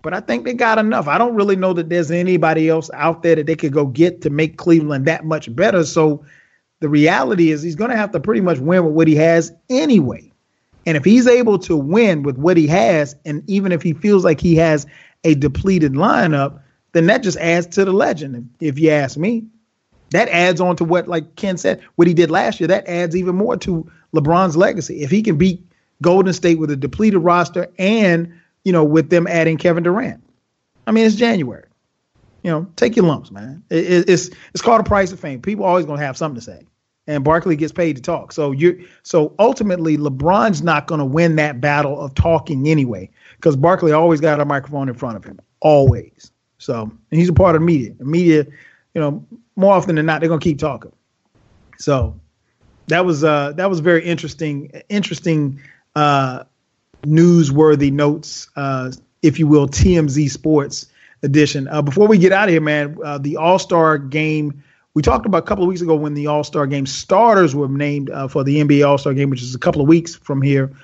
But 0.00 0.14
I 0.14 0.20
think 0.20 0.46
they 0.46 0.54
got 0.54 0.78
enough. 0.78 1.08
I 1.08 1.18
don't 1.18 1.34
really 1.34 1.56
know 1.56 1.74
that 1.74 1.90
there's 1.90 2.10
anybody 2.10 2.70
else 2.70 2.90
out 2.94 3.22
there 3.22 3.34
that 3.34 3.46
they 3.46 3.54
could 3.54 3.74
go 3.74 3.84
get 3.84 4.22
to 4.22 4.30
make 4.30 4.56
Cleveland 4.56 5.04
that 5.04 5.26
much 5.26 5.54
better. 5.54 5.84
So 5.84 6.24
the 6.80 6.88
reality 6.88 7.50
is 7.50 7.60
he's 7.60 7.76
going 7.76 7.90
to 7.90 7.98
have 7.98 8.12
to 8.12 8.20
pretty 8.20 8.40
much 8.40 8.58
win 8.58 8.86
with 8.86 8.94
what 8.94 9.08
he 9.08 9.14
has 9.16 9.52
anyway. 9.68 10.32
And 10.86 10.96
if 10.96 11.04
he's 11.04 11.26
able 11.26 11.58
to 11.58 11.76
win 11.76 12.22
with 12.22 12.38
what 12.38 12.56
he 12.56 12.66
has, 12.68 13.14
and 13.26 13.42
even 13.46 13.72
if 13.72 13.82
he 13.82 13.92
feels 13.92 14.24
like 14.24 14.40
he 14.40 14.54
has 14.54 14.86
a 15.24 15.34
depleted 15.34 15.92
lineup, 15.92 16.60
then 16.92 17.06
that 17.08 17.22
just 17.22 17.36
adds 17.36 17.66
to 17.66 17.84
the 17.84 17.92
legend, 17.92 18.48
if, 18.60 18.78
you 18.78 18.90
ask 18.90 19.18
me. 19.18 19.44
That 20.12 20.30
adds 20.30 20.62
on 20.62 20.76
to 20.76 20.84
what, 20.84 21.08
like 21.08 21.36
Ken 21.36 21.58
said, 21.58 21.82
what 21.96 22.08
he 22.08 22.14
did 22.14 22.30
last 22.30 22.58
year. 22.58 22.68
That 22.68 22.88
adds 22.88 23.14
even 23.14 23.34
more 23.34 23.58
to 23.58 23.90
LeBron's 24.14 24.56
legacy. 24.56 25.02
If 25.02 25.10
he 25.10 25.20
can 25.20 25.36
beat 25.36 25.60
Golden 26.02 26.32
State 26.32 26.58
with 26.58 26.70
a 26.70 26.76
depleted 26.76 27.20
roster 27.20 27.68
and, 27.78 28.32
you 28.64 28.72
know, 28.72 28.84
with 28.84 29.10
them 29.10 29.26
adding 29.26 29.56
Kevin 29.56 29.82
Durant. 29.82 30.22
I 30.86 30.92
mean, 30.92 31.06
it's 31.06 31.16
January. 31.16 31.64
You 32.42 32.50
know, 32.52 32.66
take 32.76 32.94
your 32.94 33.06
lumps, 33.06 33.32
man. 33.32 33.62
It, 33.70 34.08
it's 34.08 34.30
it's 34.52 34.62
called 34.62 34.80
a 34.80 34.84
price 34.84 35.10
of 35.10 35.18
fame. 35.18 35.42
People 35.42 35.64
always 35.64 35.84
gonna 35.84 36.00
have 36.00 36.16
something 36.16 36.36
to 36.36 36.44
say 36.44 36.64
and 37.06 37.22
Barkley 37.22 37.56
gets 37.56 37.72
paid 37.72 37.96
to 37.96 38.02
talk. 38.02 38.32
So 38.32 38.52
you 38.52 38.86
so 39.02 39.34
ultimately 39.38 39.96
LeBron's 39.96 40.62
not 40.62 40.86
going 40.86 40.98
to 40.98 41.04
win 41.04 41.36
that 41.36 41.60
battle 41.60 42.00
of 42.00 42.14
talking 42.14 42.68
anyway 42.68 43.08
because 43.36 43.56
Barkley 43.56 43.92
always 43.92 44.20
got 44.20 44.40
a 44.40 44.44
microphone 44.44 44.88
in 44.88 44.94
front 44.94 45.16
of 45.16 45.24
him, 45.24 45.38
always. 45.60 46.32
So 46.58 46.82
and 46.82 47.20
he's 47.20 47.28
a 47.28 47.34
part 47.34 47.54
of 47.54 47.62
the 47.62 47.66
media. 47.66 47.94
The 47.98 48.04
media, 48.04 48.46
you 48.94 49.00
know, 49.00 49.24
more 49.56 49.74
often 49.74 49.96
than 49.96 50.06
not, 50.06 50.20
they're 50.20 50.28
going 50.28 50.40
to 50.40 50.44
keep 50.44 50.58
talking. 50.58 50.92
So 51.78 52.18
that 52.88 53.04
was 53.04 53.24
uh 53.24 53.52
that 53.52 53.68
was 53.68 53.80
very 53.80 54.04
interesting, 54.04 54.70
interesting, 54.88 55.60
uh, 55.96 56.44
newsworthy 57.02 57.92
notes, 57.92 58.48
uh, 58.54 58.92
if 59.22 59.40
you 59.40 59.48
will, 59.48 59.66
TMZ 59.66 60.30
Sports 60.30 60.86
edition. 61.24 61.66
Uh, 61.66 61.82
before 61.82 62.06
we 62.06 62.18
get 62.18 62.30
out 62.30 62.48
of 62.48 62.52
here, 62.52 62.60
man, 62.60 62.96
uh, 63.04 63.18
the 63.18 63.36
All 63.36 63.58
Star 63.58 63.98
game 63.98 64.62
we 64.96 65.02
talked 65.02 65.26
about 65.26 65.42
a 65.42 65.46
couple 65.46 65.62
of 65.62 65.68
weeks 65.68 65.82
ago 65.82 65.94
when 65.94 66.14
the 66.14 66.26
All 66.26 66.42
Star 66.42 66.66
Game 66.66 66.86
starters 66.86 67.54
were 67.54 67.68
named 67.68 68.08
uh, 68.08 68.28
for 68.28 68.42
the 68.42 68.56
NBA 68.56 68.88
All 68.88 68.96
Star 68.96 69.12
Game, 69.12 69.28
which 69.28 69.42
is 69.42 69.54
a 69.54 69.58
couple 69.58 69.82
of 69.82 69.88
weeks 69.88 70.14
from 70.14 70.40
here. 70.40 70.74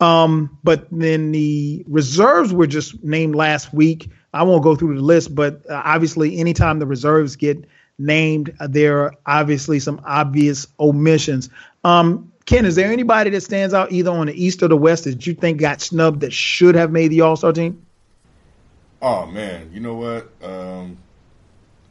Um, 0.00 0.56
but 0.62 0.86
then 0.92 1.32
the 1.32 1.84
reserves 1.88 2.52
were 2.52 2.68
just 2.68 3.02
named 3.02 3.34
last 3.34 3.74
week. 3.74 4.10
I 4.32 4.44
won't 4.44 4.62
go 4.62 4.76
through 4.76 4.94
the 4.94 5.02
list, 5.02 5.34
but 5.34 5.68
uh, 5.68 5.82
obviously, 5.84 6.38
anytime 6.38 6.78
the 6.78 6.86
reserves 6.86 7.34
get 7.34 7.64
named, 7.98 8.54
uh, 8.60 8.68
there 8.68 9.00
are 9.00 9.14
obviously 9.26 9.80
some 9.80 10.00
obvious 10.04 10.68
omissions. 10.78 11.50
Um, 11.82 12.32
Ken, 12.48 12.64
is 12.64 12.76
there 12.76 12.90
anybody 12.90 13.28
that 13.28 13.42
stands 13.42 13.74
out 13.74 13.92
either 13.92 14.10
on 14.10 14.26
the 14.26 14.32
East 14.32 14.62
or 14.62 14.68
the 14.68 14.76
West 14.76 15.04
that 15.04 15.26
you 15.26 15.34
think 15.34 15.60
got 15.60 15.82
snubbed 15.82 16.20
that 16.20 16.32
should 16.32 16.76
have 16.76 16.90
made 16.90 17.08
the 17.08 17.20
All 17.20 17.36
Star 17.36 17.52
team? 17.52 17.84
Oh 19.02 19.26
man, 19.26 19.70
you 19.70 19.80
know 19.80 19.96
what? 19.96 20.30
Um, 20.42 20.96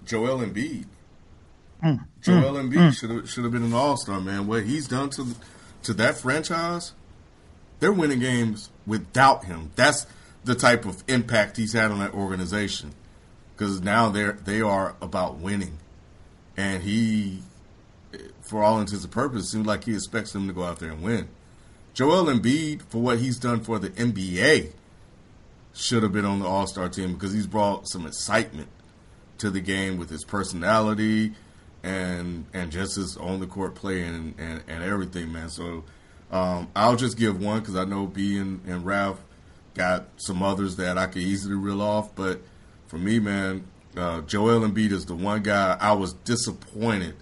Joel 0.03 0.39
Embiid. 0.39 0.85
Mm, 1.83 2.07
Joel 2.21 2.55
mm, 2.55 2.71
Embiid 2.71 2.73
mm. 2.73 2.99
should 2.99 3.11
have 3.11 3.29
should 3.29 3.43
have 3.43 3.53
been 3.53 3.61
an 3.61 3.73
All 3.75 3.97
Star 3.97 4.19
man. 4.19 4.47
What 4.47 4.63
he's 4.63 4.87
done 4.87 5.11
to 5.11 5.27
to 5.83 5.93
that 5.93 6.17
franchise, 6.17 6.93
they're 7.79 7.93
winning 7.93 8.19
games 8.19 8.71
without 8.87 9.45
him. 9.45 9.69
That's 9.75 10.07
the 10.43 10.55
type 10.55 10.85
of 10.85 11.03
impact 11.07 11.57
he's 11.57 11.73
had 11.73 11.91
on 11.91 11.99
that 11.99 12.15
organization. 12.15 12.93
Because 13.55 13.79
now 13.81 14.09
they're 14.09 14.31
they 14.31 14.61
are 14.61 14.95
about 15.03 15.37
winning, 15.37 15.77
and 16.57 16.81
he, 16.81 17.43
for 18.47 18.63
all 18.63 18.79
intents 18.79 19.03
and 19.03 19.11
purposes, 19.11 19.51
seems 19.51 19.65
like 19.65 19.83
he 19.83 19.93
expects 19.93 20.31
them 20.31 20.47
to 20.47 20.53
go 20.53 20.63
out 20.63 20.79
there 20.79 20.91
and 20.91 21.01
win. 21.01 21.27
Joel 21.93 22.25
Embiid, 22.25 22.83
for 22.83 23.01
what 23.01 23.19
he's 23.19 23.37
done 23.37 23.61
for 23.61 23.79
the 23.79 23.89
NBA, 23.89 24.71
should 25.73 26.03
have 26.03 26.11
been 26.11 26.25
on 26.25 26.39
the 26.39 26.45
All 26.45 26.67
Star 26.67 26.89
team 26.89 27.13
because 27.13 27.33
he's 27.33 27.47
brought 27.47 27.87
some 27.87 28.05
excitement 28.05 28.69
to 29.39 29.49
the 29.49 29.59
game 29.59 29.97
with 29.97 30.09
his 30.09 30.23
personality, 30.23 31.33
and 31.83 32.45
and 32.53 32.71
just 32.71 32.95
his 32.95 33.17
on 33.17 33.39
the 33.39 33.47
court 33.47 33.75
play 33.75 34.03
and, 34.03 34.35
and, 34.39 34.63
and 34.67 34.83
everything, 34.83 35.31
man. 35.31 35.49
So 35.49 35.83
um, 36.31 36.69
I'll 36.75 36.95
just 36.95 37.17
give 37.17 37.41
one 37.41 37.59
because 37.59 37.75
I 37.75 37.85
know 37.85 38.05
B 38.05 38.37
and, 38.37 38.61
and 38.65 38.85
Ralph 38.85 39.21
got 39.73 40.07
some 40.17 40.41
others 40.41 40.75
that 40.77 40.97
I 40.97 41.07
could 41.07 41.21
easily 41.21 41.55
reel 41.55 41.81
off. 41.81 42.15
But 42.15 42.41
for 42.87 42.97
me, 42.97 43.19
man, 43.19 43.65
uh, 43.95 44.21
Joel 44.21 44.61
Embiid 44.61 44.91
is 44.91 45.05
the 45.05 45.15
one 45.15 45.43
guy 45.43 45.77
I 45.79 45.93
was 45.93 46.13
disappointed 46.13 47.15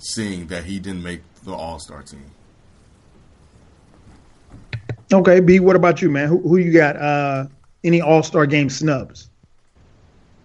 seeing 0.00 0.46
that 0.48 0.64
he 0.64 0.78
didn't 0.78 1.02
make 1.02 1.22
the 1.44 1.52
All 1.52 1.78
Star 1.78 2.02
team. 2.02 2.24
Okay, 5.12 5.40
B. 5.40 5.60
What 5.60 5.76
about 5.76 6.00
you, 6.02 6.10
man? 6.10 6.28
Who 6.28 6.38
who 6.40 6.56
you 6.58 6.72
got? 6.72 6.96
Uh, 6.96 7.46
any 7.84 8.00
All 8.00 8.22
Star 8.22 8.46
game 8.46 8.70
snubs? 8.70 9.30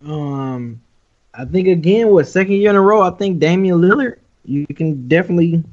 Um, 0.05 0.81
I 1.33 1.45
think 1.45 1.67
again, 1.67 2.09
what 2.09 2.27
second 2.27 2.53
year 2.53 2.69
in 2.69 2.75
a 2.75 2.81
row? 2.81 3.01
I 3.01 3.11
think 3.11 3.39
Damian 3.39 3.81
Lillard. 3.81 4.17
You 4.45 4.67
can 4.67 5.07
definitely 5.07 5.63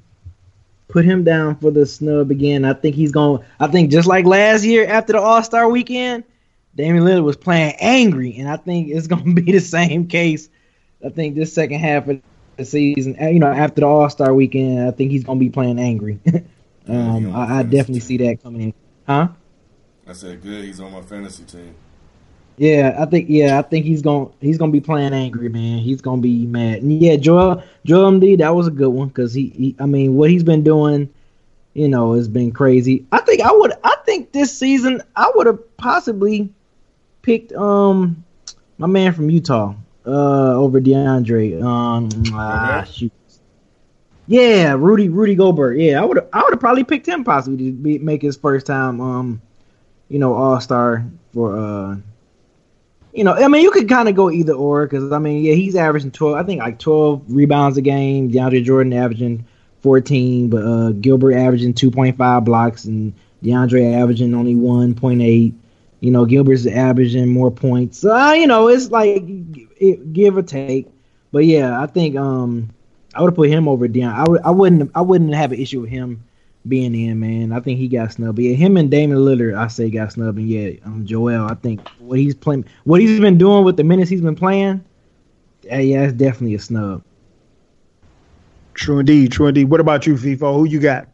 put 0.89 1.05
him 1.05 1.25
down 1.25 1.57
for 1.57 1.71
the 1.71 1.85
snub 1.85 2.31
again. 2.31 2.65
I 2.65 2.73
think 2.73 2.97
he's 2.97 3.13
going. 3.13 3.45
I 3.61 3.67
think 3.67 3.91
just 3.91 4.09
like 4.09 4.25
last 4.25 4.65
year 4.65 4.87
after 4.87 5.15
the 5.15 5.21
All 5.21 5.43
Star 5.43 5.69
weekend, 5.69 6.25
Damian 6.75 7.05
Lillard 7.05 7.25
was 7.25 7.37
playing 7.37 7.75
angry, 7.81 8.37
and 8.39 8.49
I 8.49 8.57
think 8.57 8.89
it's 8.91 9.07
going 9.07 9.25
to 9.37 9.43
be 9.43 9.53
the 9.53 9.61
same 9.61 10.07
case. 10.07 10.49
I 11.05 11.09
think 11.09 11.35
this 11.35 11.53
second 11.53 11.81
half 11.81 12.09
of 12.09 12.21
the 12.57 12.65
season, 12.65 13.17
you 13.21 13.39
know, 13.39 13.49
after 13.49 13.81
the 13.81 13.87
All 13.87 14.09
Star 14.11 14.33
weekend, 14.35 14.87
I 14.87 14.91
think 14.91 15.11
he's 15.11 15.25
going 15.25 15.39
to 15.39 15.45
be 15.45 15.51
playing 15.51 15.79
angry. 15.79 16.21
um, 16.89 17.35
I, 17.35 17.59
I 17.59 17.63
definitely 17.63 18.01
see 18.01 18.19
that 18.19 18.43
coming 18.43 18.61
in. 18.61 18.75
Huh? 19.07 19.29
I 20.07 20.13
said, 20.13 20.43
good. 20.43 20.65
He's 20.65 20.81
on 20.81 20.93
my 20.93 21.03
fantasy 21.03 21.45
team. 21.45 21.75
Yeah, 22.57 22.97
I 22.99 23.07
think 23.07 23.27
yeah, 23.31 23.59
I 23.59 23.63
think 23.63 23.87
he's 23.87 24.03
gonna 24.03 24.29
he's 24.41 24.59
gonna 24.59 24.73
be 24.73 24.81
playing 24.81 25.15
angry, 25.15 25.49
man. 25.49 25.79
He's 25.79 26.03
gonna 26.03 26.21
be 26.21 26.45
mad. 26.47 26.83
And 26.83 26.93
yeah, 27.03 27.17
Joel 27.17 27.63
Joel 27.85 28.13
Embiid, 28.13 28.39
that 28.39 28.55
was 28.55 28.67
a 28.67 28.71
good 28.71 28.91
one 28.91 29.09
because 29.09 29.33
he, 29.33 29.49
he, 29.49 29.77
I 29.79 29.87
mean, 29.87 30.15
what 30.15 30.31
he's 30.31 30.45
been 30.45 30.63
doing, 30.63 31.09
you 31.73 31.89
know, 31.89 32.13
has 32.13 32.29
been 32.29 32.53
crazy. 32.53 33.07
I 33.11 33.21
think 33.21 33.41
I 33.41 33.51
would, 33.51 33.73
I 33.83 33.97
think 34.05 34.33
this 34.33 34.57
season 34.57 35.03
I 35.17 35.33
would 35.35 35.47
have 35.47 35.77
possibly 35.79 36.53
picked 37.23 37.53
um 37.53 38.23
my 38.77 38.87
man 38.87 39.15
from 39.15 39.31
Utah 39.31 39.75
uh 40.07 40.55
over 40.55 40.81
DeAndre. 40.81 41.63
Um, 41.63 42.09
ah, 42.35 42.85
shoot. 42.85 43.13
Yeah, 44.27 44.75
Rudy 44.79 45.09
Rudy 45.09 45.35
Gobert. 45.35 45.79
Yeah, 45.79 46.01
I 46.01 46.05
would 46.05 46.19
I 46.33 46.43
would 46.43 46.53
have 46.53 46.61
probably 46.61 46.85
picked 46.85 47.07
him 47.07 47.25
possibly 47.25 47.71
to 47.71 47.73
be, 47.73 47.99
make 47.99 48.23
his 48.23 48.37
first 48.37 48.67
time 48.67 49.01
um 49.01 49.43
you 50.09 50.19
know 50.19 50.35
All 50.35 50.61
Star 50.61 51.05
for 51.33 51.57
uh 51.57 51.97
you 53.13 53.25
know, 53.25 53.35
I 53.35 53.47
mean, 53.49 53.63
you 53.63 53.71
could 53.71 53.89
kind 53.89 54.09
of 54.09 54.15
go 54.15 54.31
either 54.31 54.55
or 54.55 54.87
because 54.87 55.13
I 55.13 55.19
mean, 55.19 55.45
yeah, 55.45 55.55
he's 55.55 55.77
averaging 55.77 56.13
twelve. 56.13 56.37
I 56.37 56.43
think 56.45 56.61
like 56.61 56.79
twelve 56.79 57.23
rebounds 57.29 57.77
a 57.77 57.83
game. 57.83 58.31
DeAndre 58.31 58.65
Jordan 58.65 58.93
averaging 58.95 59.47
fourteen, 59.81 60.49
but 60.49 60.65
uh, 60.65 60.91
Gobert 60.93 61.35
averaging 61.35 61.75
two 61.75 61.91
point 61.91 62.17
five 62.17 62.45
blocks 62.45 62.85
and 62.87 63.13
DeAndre 63.45 64.01
averaging 64.01 64.35
only 64.35 64.55
one 64.55 64.95
point 64.95 65.21
eight. 65.21 65.55
You 66.03 66.11
know, 66.11 66.27
Gobert's 66.27 66.67
averaging 66.67 67.29
more 67.29 67.53
points. 67.53 68.01
So, 68.01 68.13
uh, 68.13 68.33
you 68.33 68.49
know, 68.49 68.67
it's 68.67 68.91
like 68.91 69.23
it, 69.25 70.13
give 70.13 70.37
or 70.37 70.43
take. 70.43 70.89
But 71.31 71.45
yeah, 71.47 71.81
I 71.81 71.87
think 71.87 72.17
um, 72.17 72.71
I 73.15 73.23
would 73.23 73.29
have 73.29 73.37
put 73.37 73.49
him 73.49 73.69
over 73.69 73.87
Deion. 73.87 74.13
I 74.13 74.29
would 74.29 74.43
I 74.43 74.51
wouldn't 74.51 74.91
I 74.97 75.01
wouldn't 75.01 75.33
have 75.33 75.53
an 75.53 75.61
issue 75.61 75.81
with 75.81 75.91
him 75.91 76.25
being 76.67 76.93
in, 76.93 77.21
man. 77.21 77.53
I 77.53 77.61
think 77.61 77.79
he 77.79 77.87
got 77.87 78.13
snubbed. 78.13 78.35
But 78.35 78.47
yeah, 78.47 78.57
him 78.57 78.77
and 78.77 78.91
Damian 78.91 79.21
Lillard, 79.21 79.57
I 79.57 79.69
say 79.69 79.91
got 79.91 80.11
snubbed. 80.11 80.39
And 80.39 80.49
yeah, 80.49 80.73
um, 80.85 81.07
Joel, 81.07 81.47
I 81.47 81.55
think 81.55 81.89
what 82.01 82.19
he's 82.19 82.35
playing, 82.35 82.65
what 82.83 83.01
he's 83.01 83.21
been 83.21 83.39
doing 83.39 83.63
with 83.63 83.77
the 83.77 83.85
minutes 83.85 84.11
he's 84.11 84.21
been 84.21 84.35
playing, 84.35 84.85
yeah, 85.63 85.79
yeah, 85.79 86.03
it's 86.03 86.15
definitely 86.15 86.57
a 86.57 86.59
snub. 86.59 87.05
True 88.75 88.99
indeed, 88.99 89.31
true 89.31 89.47
indeed. 89.47 89.71
What 89.71 89.79
about 89.79 90.05
you, 90.05 90.17
FIFO? 90.17 90.57
Who 90.57 90.65
you 90.65 90.81
got? 90.81 91.07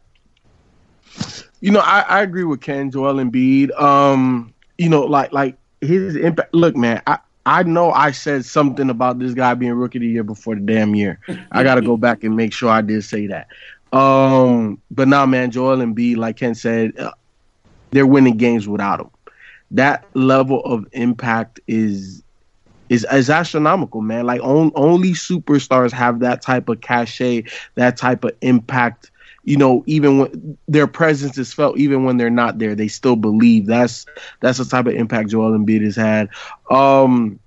You 1.61 1.73
know, 1.73 1.81
I, 1.81 1.99
I 2.01 2.21
agree 2.23 2.43
with 2.43 2.61
Ken, 2.61 2.89
Joel 2.89 3.15
Embiid. 3.15 3.79
Um, 3.79 4.51
you 4.79 4.89
know, 4.89 5.01
like 5.01 5.31
like 5.33 5.57
his 5.81 6.15
impact. 6.15 6.53
Look, 6.53 6.75
man, 6.75 7.01
I, 7.05 7.19
I 7.45 7.63
know 7.63 7.91
I 7.91 8.11
said 8.11 8.45
something 8.45 8.89
about 8.89 9.19
this 9.19 9.33
guy 9.33 9.53
being 9.53 9.73
rookie 9.73 9.97
of 9.99 10.03
the 10.03 10.07
year 10.07 10.23
before 10.23 10.55
the 10.55 10.61
damn 10.61 10.95
year. 10.95 11.19
I 11.51 11.63
got 11.63 11.75
to 11.75 11.81
go 11.81 11.97
back 11.97 12.23
and 12.23 12.35
make 12.35 12.53
sure 12.53 12.69
I 12.69 12.81
did 12.81 13.03
say 13.03 13.27
that. 13.27 13.47
Um, 13.91 14.81
but 14.89 15.07
now, 15.07 15.25
man, 15.25 15.51
Joel 15.51 15.77
Embiid, 15.77 16.17
like 16.17 16.37
Ken 16.37 16.55
said, 16.55 16.97
uh, 16.97 17.11
they're 17.91 18.07
winning 18.07 18.37
games 18.37 18.67
without 18.67 19.01
him. 19.01 19.09
That 19.71 20.05
level 20.15 20.63
of 20.63 20.87
impact 20.93 21.59
is 21.67 22.23
is 22.87 23.05
is 23.11 23.29
astronomical, 23.29 24.01
man. 24.01 24.25
Like 24.25 24.41
on, 24.41 24.71
only 24.75 25.11
superstars 25.11 25.91
have 25.91 26.21
that 26.21 26.41
type 26.41 26.69
of 26.69 26.79
cachet, 26.79 27.43
that 27.75 27.97
type 27.97 28.23
of 28.23 28.31
impact. 28.41 29.11
You 29.43 29.57
know, 29.57 29.83
even 29.87 30.19
when 30.19 30.57
their 30.67 30.87
presence 30.87 31.37
is 31.37 31.53
felt, 31.53 31.77
even 31.77 32.03
when 32.03 32.17
they're 32.17 32.29
not 32.29 32.59
there, 32.59 32.75
they 32.75 32.87
still 32.87 33.15
believe. 33.15 33.65
That's 33.65 34.05
that's 34.41 34.57
the 34.57 34.65
type 34.65 34.85
of 34.87 34.93
impact 34.93 35.29
Joel 35.29 35.57
Embiid 35.57 35.83
has 35.83 35.95
had. 35.95 36.29
Um, 36.69 37.39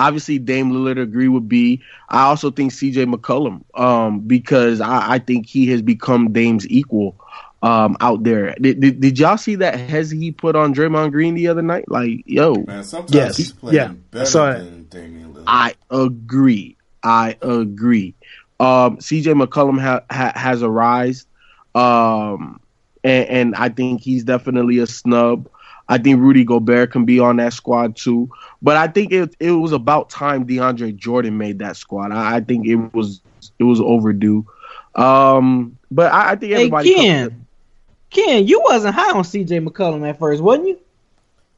obviously 0.00 0.38
Dame 0.38 0.72
Lillard 0.72 1.00
agree 1.00 1.28
with 1.28 1.48
B. 1.48 1.82
I 2.08 2.22
also 2.22 2.50
think 2.50 2.72
CJ 2.72 3.12
McCollum, 3.12 3.62
um, 3.78 4.20
because 4.20 4.80
I, 4.80 5.14
I 5.14 5.18
think 5.18 5.46
he 5.46 5.68
has 5.68 5.82
become 5.82 6.32
Dame's 6.32 6.66
equal 6.68 7.16
um, 7.62 7.96
out 8.00 8.22
there. 8.22 8.54
Did, 8.60 8.80
did, 8.80 9.00
did, 9.00 9.18
y'all 9.18 9.36
see 9.36 9.56
that 9.56 9.78
Hez 9.78 10.10
he 10.10 10.32
put 10.32 10.56
on 10.56 10.74
Draymond 10.74 11.12
Green 11.12 11.34
the 11.34 11.48
other 11.48 11.62
night? 11.62 11.84
Like, 11.88 12.22
yo, 12.24 12.54
man, 12.54 12.84
sometimes 12.84 13.14
yes. 13.14 13.36
he's 13.36 13.52
playing 13.52 13.76
yeah. 13.76 13.92
better 14.10 14.58
than 14.58 14.84
Damian 14.84 15.34
Lillard. 15.34 15.44
I 15.46 15.74
agree. 15.90 16.76
I 17.02 17.36
agree. 17.40 18.14
Um, 18.60 18.98
CJ 18.98 19.42
McCollum 19.42 19.80
ha, 19.80 20.02
ha, 20.10 20.32
has 20.36 20.60
a 20.60 20.68
rise, 20.68 21.26
um, 21.74 22.60
and, 23.02 23.28
and 23.28 23.54
I 23.56 23.70
think 23.70 24.02
he's 24.02 24.22
definitely 24.22 24.78
a 24.78 24.86
snub. 24.86 25.48
I 25.88 25.98
think 25.98 26.20
Rudy 26.20 26.44
Gobert 26.44 26.92
can 26.92 27.04
be 27.04 27.18
on 27.18 27.36
that 27.38 27.52
squad 27.52 27.96
too. 27.96 28.30
But 28.62 28.76
I 28.76 28.86
think 28.86 29.12
it 29.12 29.34
it 29.40 29.52
was 29.52 29.72
about 29.72 30.10
time 30.10 30.46
DeAndre 30.46 30.94
Jordan 30.94 31.38
made 31.38 31.58
that 31.60 31.76
squad. 31.76 32.12
I, 32.12 32.36
I 32.36 32.40
think 32.40 32.68
it 32.68 32.76
was 32.94 33.22
it 33.58 33.64
was 33.64 33.80
overdue. 33.80 34.46
Um, 34.94 35.78
but 35.90 36.12
I, 36.12 36.32
I 36.32 36.36
think 36.36 36.52
everybody. 36.52 36.94
Hey, 36.94 36.96
Ken, 36.96 37.46
Ken, 38.10 38.46
you 38.46 38.60
wasn't 38.62 38.94
high 38.94 39.12
on 39.12 39.24
CJ 39.24 39.66
McCollum 39.66 40.08
at 40.08 40.18
first, 40.18 40.42
wasn't 40.42 40.68
you? 40.68 40.78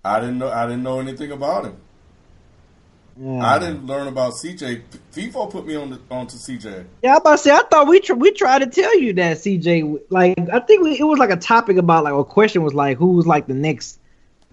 I 0.05 0.21
didn't 0.21 0.39
know. 0.39 0.51
I 0.51 0.67
didn't 0.67 0.83
know 0.83 1.01
anything 1.01 1.33
about 1.33 1.65
him. 1.65 1.77
Yeah. 3.17 3.45
I 3.45 3.59
didn't 3.59 3.87
learn 3.87 4.09
about 4.09 4.33
CJ. 4.33 4.83
FIFO 5.13 5.51
put 5.51 5.67
me 5.67 5.77
on 5.77 5.91
the, 5.91 6.01
onto 6.11 6.37
CJ. 6.37 6.87
Yeah, 7.03 7.15
I 7.15 7.17
about 7.19 7.33
to 7.33 7.39
say. 7.39 7.51
I 7.51 7.63
thought 7.71 7.87
we 7.87 8.01
tr- 8.01 8.15
we 8.15 8.33
tried 8.33 8.61
to 8.61 8.67
tell 8.67 8.99
you 8.99 9.13
that 9.15 9.39
CJ. 9.39 10.03
Like 10.11 10.39
I 10.53 10.61
think 10.61 10.83
we, 10.83 10.99
it 10.99 11.05
was 11.05 11.19
like 11.19 11.31
a 11.31 11.37
topic 11.37 11.77
about 11.77 12.05
like 12.05 12.15
a 12.15 12.25
question 12.25 12.63
was 12.63 12.75
like 12.75 12.97
who's 12.97 13.27
like 13.27 13.47
the 13.47 13.55
next 13.55 13.99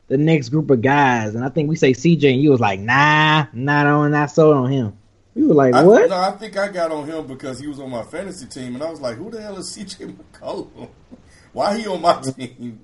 the 0.08 0.18
next 0.18 0.50
group 0.50 0.70
of 0.72 0.82
guys, 0.82 1.36
and 1.36 1.46
I 1.46 1.50
think 1.50 1.70
we 1.70 1.76
say 1.76 1.92
CJ, 1.94 2.34
and 2.34 2.42
you 2.42 2.50
was 2.50 2.60
like, 2.60 2.80
nah, 2.80 3.46
not 3.54 3.86
on, 3.86 4.12
not 4.12 4.32
sold 4.32 4.58
on 4.58 4.72
him. 4.72 4.98
You 5.36 5.50
were 5.50 5.54
like, 5.54 5.74
what? 5.74 6.04
I, 6.04 6.08
no, 6.08 6.18
I 6.18 6.32
think 6.32 6.58
I 6.58 6.68
got 6.68 6.92
on 6.92 7.08
him 7.08 7.28
because 7.28 7.60
he 7.60 7.68
was 7.68 7.80
on 7.80 7.92
my 7.92 8.04
fantasy 8.04 8.48
team, 8.48 8.74
and 8.74 8.84
I 8.84 8.90
was 8.90 9.00
like, 9.00 9.16
who 9.16 9.30
the 9.30 9.42
hell 9.42 9.58
is 9.58 9.78
CJ 9.78 10.18
McCollum? 10.18 10.90
Why 11.54 11.78
he 11.78 11.88
on 11.88 12.02
my 12.02 12.20
team? 12.38 12.82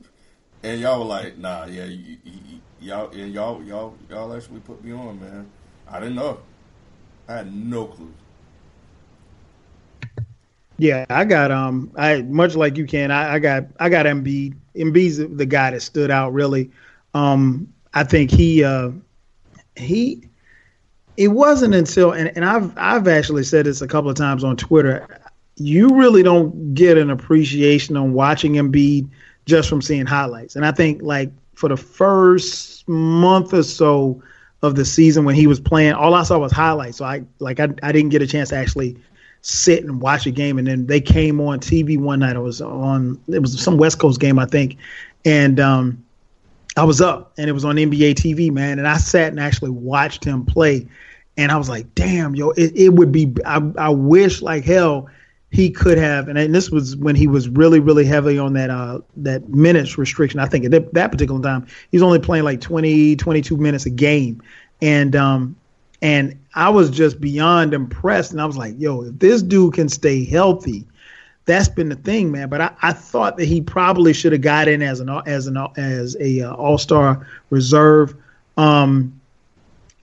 And 0.63 0.81
y'all 0.81 0.99
were 0.99 1.05
like, 1.05 1.38
nah, 1.38 1.65
yeah, 1.65 1.85
y'all, 2.79 3.09
and 3.11 3.33
y'all, 3.33 3.63
y'all, 3.63 3.95
y'all 4.09 4.35
actually 4.35 4.61
put 4.61 4.83
me 4.83 4.93
on, 4.93 5.19
man. 5.19 5.51
I 5.89 6.00
didn't 6.00 6.15
know. 6.15 6.39
I 7.28 7.34
had 7.34 7.56
no 7.56 7.86
clue. 7.86 8.12
Yeah, 10.78 11.06
I 11.10 11.24
got 11.24 11.52
um, 11.52 11.91
I 11.95 12.21
much 12.24 12.56
like 12.56 12.78
you 12.78 12.86
can. 12.86 13.12
I, 13.12 13.36
I 13.36 13.39
got 13.39 13.65
I 13.80 13.89
got 13.89 14.06
Embiid. 14.06 14.56
Embiid's 14.76 15.17
the 15.17 15.45
guy 15.45 15.71
that 15.71 15.82
stood 15.82 16.12
out 16.12 16.34
really. 16.34 16.69
Um, 17.13 17.74
I 17.93 18.04
think 18.04 18.30
he 18.30 18.63
uh, 18.63 18.91
he 19.78 20.28
it 21.17 21.30
wasn't 21.30 21.74
until 21.76 22.12
and, 22.12 22.32
and 22.36 22.43
I've 22.43 22.78
I've 22.78 23.08
actually 23.08 23.43
said 23.43 23.65
this 23.65 23.82
a 23.82 23.88
couple 23.88 24.10
of 24.10 24.17
times 24.17 24.43
on 24.43 24.58
Twitter. 24.58 25.08
You 25.56 25.98
really 25.98 26.24
don't 26.24 26.74
get 26.74 26.98
an 26.98 27.10
appreciation 27.10 27.95
on 27.95 28.12
watching 28.12 28.54
Embiid 28.54 29.10
just 29.45 29.69
from 29.69 29.82
seeing 29.82 30.06
highlights. 30.06 30.58
And 30.58 30.65
I 30.65 30.74
think 30.74 31.02
like 31.02 31.32
for 31.54 31.69
the 31.69 31.78
first 31.78 32.88
month 32.89 33.54
or 33.54 33.63
so 33.63 34.21
of 34.65 34.75
the 34.75 34.86
season 34.86 35.25
when 35.25 35.36
he 35.36 35.47
was 35.47 35.60
playing, 35.60 35.93
all 35.93 36.13
I 36.13 36.23
saw 36.23 36.38
was 36.38 36.51
highlights. 36.51 36.97
So 36.97 37.06
I 37.06 37.23
like 37.39 37.60
I, 37.60 37.69
I 37.84 37.91
didn't 37.91 38.10
get 38.10 38.21
a 38.21 38.28
chance 38.28 38.49
to 38.49 38.56
actually 38.56 38.97
sit 39.41 39.84
and 39.84 40.01
watch 40.01 40.25
a 40.25 40.32
game. 40.32 40.58
And 40.58 40.67
then 40.67 40.88
they 40.88 40.99
came 40.99 41.39
on 41.39 41.60
TV 41.60 41.97
one 41.97 42.19
night. 42.19 42.36
It 42.36 42.39
was 42.39 42.62
on 42.62 43.21
it 43.28 43.39
was 43.39 43.60
some 43.62 43.78
West 43.78 43.99
Coast 43.99 44.19
game 44.19 44.39
I 44.39 44.45
think, 44.45 44.78
and 45.23 45.60
um, 45.60 46.04
I 46.75 46.84
was 46.84 47.01
up 47.01 47.34
and 47.38 47.49
it 47.49 47.54
was 47.54 47.63
on 47.63 47.75
NBA 47.75 48.15
TV, 48.15 48.51
man, 48.51 48.80
and 48.80 48.88
I 48.88 48.97
sat 48.97 49.30
and 49.30 49.39
actually 49.39 49.71
watched 49.71 50.23
him 50.23 50.45
play, 50.45 50.88
and 51.38 51.51
I 51.51 51.58
was 51.58 51.69
like, 51.69 51.93
damn, 51.95 52.36
yo, 52.36 52.49
it, 52.51 52.75
it 52.75 52.89
would 52.89 53.12
be. 53.12 53.34
I, 53.45 53.62
I 53.78 53.89
wish 53.89 54.41
like 54.41 54.65
hell 54.65 55.10
he 55.55 55.69
could 55.69 55.97
have, 55.97 56.27
and, 56.27 56.37
and 56.37 56.53
this 56.53 56.69
was 56.69 56.97
when 56.97 57.15
he 57.15 57.27
was 57.27 57.47
really, 57.47 57.79
really 57.79 58.03
heavy 58.03 58.37
on 58.37 58.53
that 58.53 58.69
uh 58.69 58.99
that 59.17 59.47
minutes 59.47 59.97
restriction. 59.97 60.39
I 60.39 60.47
think 60.47 60.65
at 60.65 60.71
that, 60.71 60.93
that 60.93 61.11
particular 61.11 61.41
time 61.41 61.65
he's 61.91 62.01
only 62.01 62.19
playing 62.19 62.43
like 62.43 62.59
20, 62.59 63.15
22 63.15 63.55
minutes 63.55 63.85
a 63.85 63.89
game, 63.89 64.41
and 64.81 65.15
um 65.15 65.55
and 66.01 66.37
I 66.55 66.69
was 66.69 66.89
just 66.89 67.21
beyond 67.21 67.73
impressed, 67.73 68.33
and 68.33 68.41
I 68.41 68.45
was 68.45 68.57
like, 68.57 68.75
yo, 68.77 69.03
if 69.03 69.17
this 69.17 69.41
dude 69.41 69.73
can 69.73 69.87
stay 69.87 70.25
healthy 70.25 70.85
that's 71.45 71.69
been 71.69 71.89
the 71.89 71.95
thing, 71.95 72.31
man. 72.31 72.49
But 72.49 72.61
I, 72.61 72.71
I 72.81 72.91
thought 72.91 73.37
that 73.37 73.45
he 73.45 73.61
probably 73.61 74.13
should 74.13 74.31
have 74.31 74.41
got 74.41 74.67
in 74.67 74.81
as 74.81 74.99
an 74.99 75.09
as 75.25 75.47
an 75.47 75.57
as 75.77 76.17
a 76.19 76.41
uh, 76.41 76.53
All 76.53 76.77
Star 76.77 77.27
reserve. 77.49 78.15
Um, 78.57 79.19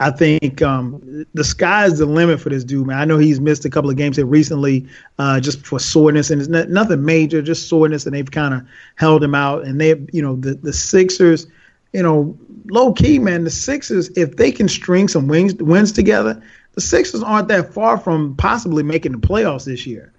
I 0.03 0.11
think 0.11 0.61
um, 0.63 1.27
the 1.33 1.45
sky's 1.45 1.99
the 1.99 2.07
limit 2.07 2.41
for 2.41 2.49
this 2.49 2.65
dude, 2.65 2.89
man. 2.89 2.99
I 2.99 3.05
know 3.05 3.19
he's 3.19 3.41
missed 3.41 3.65
a 3.65 3.71
couple 3.71 3.89
of 3.89 3.97
games 3.97 4.17
here 4.17 4.27
recently, 4.27 4.87
uh, 5.19 5.39
just 5.39 5.65
for 5.65 5.79
soreness, 5.79 6.31
and 6.31 6.41
it's 6.41 6.51
not, 6.51 6.71
nothing 6.71 7.05
major, 7.05 7.41
just 7.41 7.69
soreness, 7.69 8.05
and 8.05 8.15
they've 8.15 8.31
kind 8.31 8.55
of 8.55 8.67
held 8.97 9.23
him 9.23 9.35
out. 9.35 9.65
And 9.65 9.81
they, 9.81 9.95
you 10.13 10.21
know, 10.21 10.37
the 10.37 10.55
the 10.55 10.73
Sixers, 10.73 11.47
you 11.93 12.03
know, 12.03 12.37
low 12.71 12.93
key, 12.93 13.21
man. 13.21 13.45
The 13.45 13.51
Sixers, 13.51 14.09
if 14.17 14.37
they 14.37 14.51
can 14.51 14.69
string 14.69 15.07
some 15.09 15.29
wins 15.29 15.55
wins 15.55 15.93
together, 15.93 16.43
the 16.75 16.81
Sixers 16.81 17.23
aren't 17.23 17.49
that 17.49 17.73
far 17.73 17.97
from 17.97 18.35
possibly 18.37 18.83
making 18.83 19.13
the 19.13 19.19
playoffs 19.19 19.67
this 19.67 19.87
year. 19.87 20.13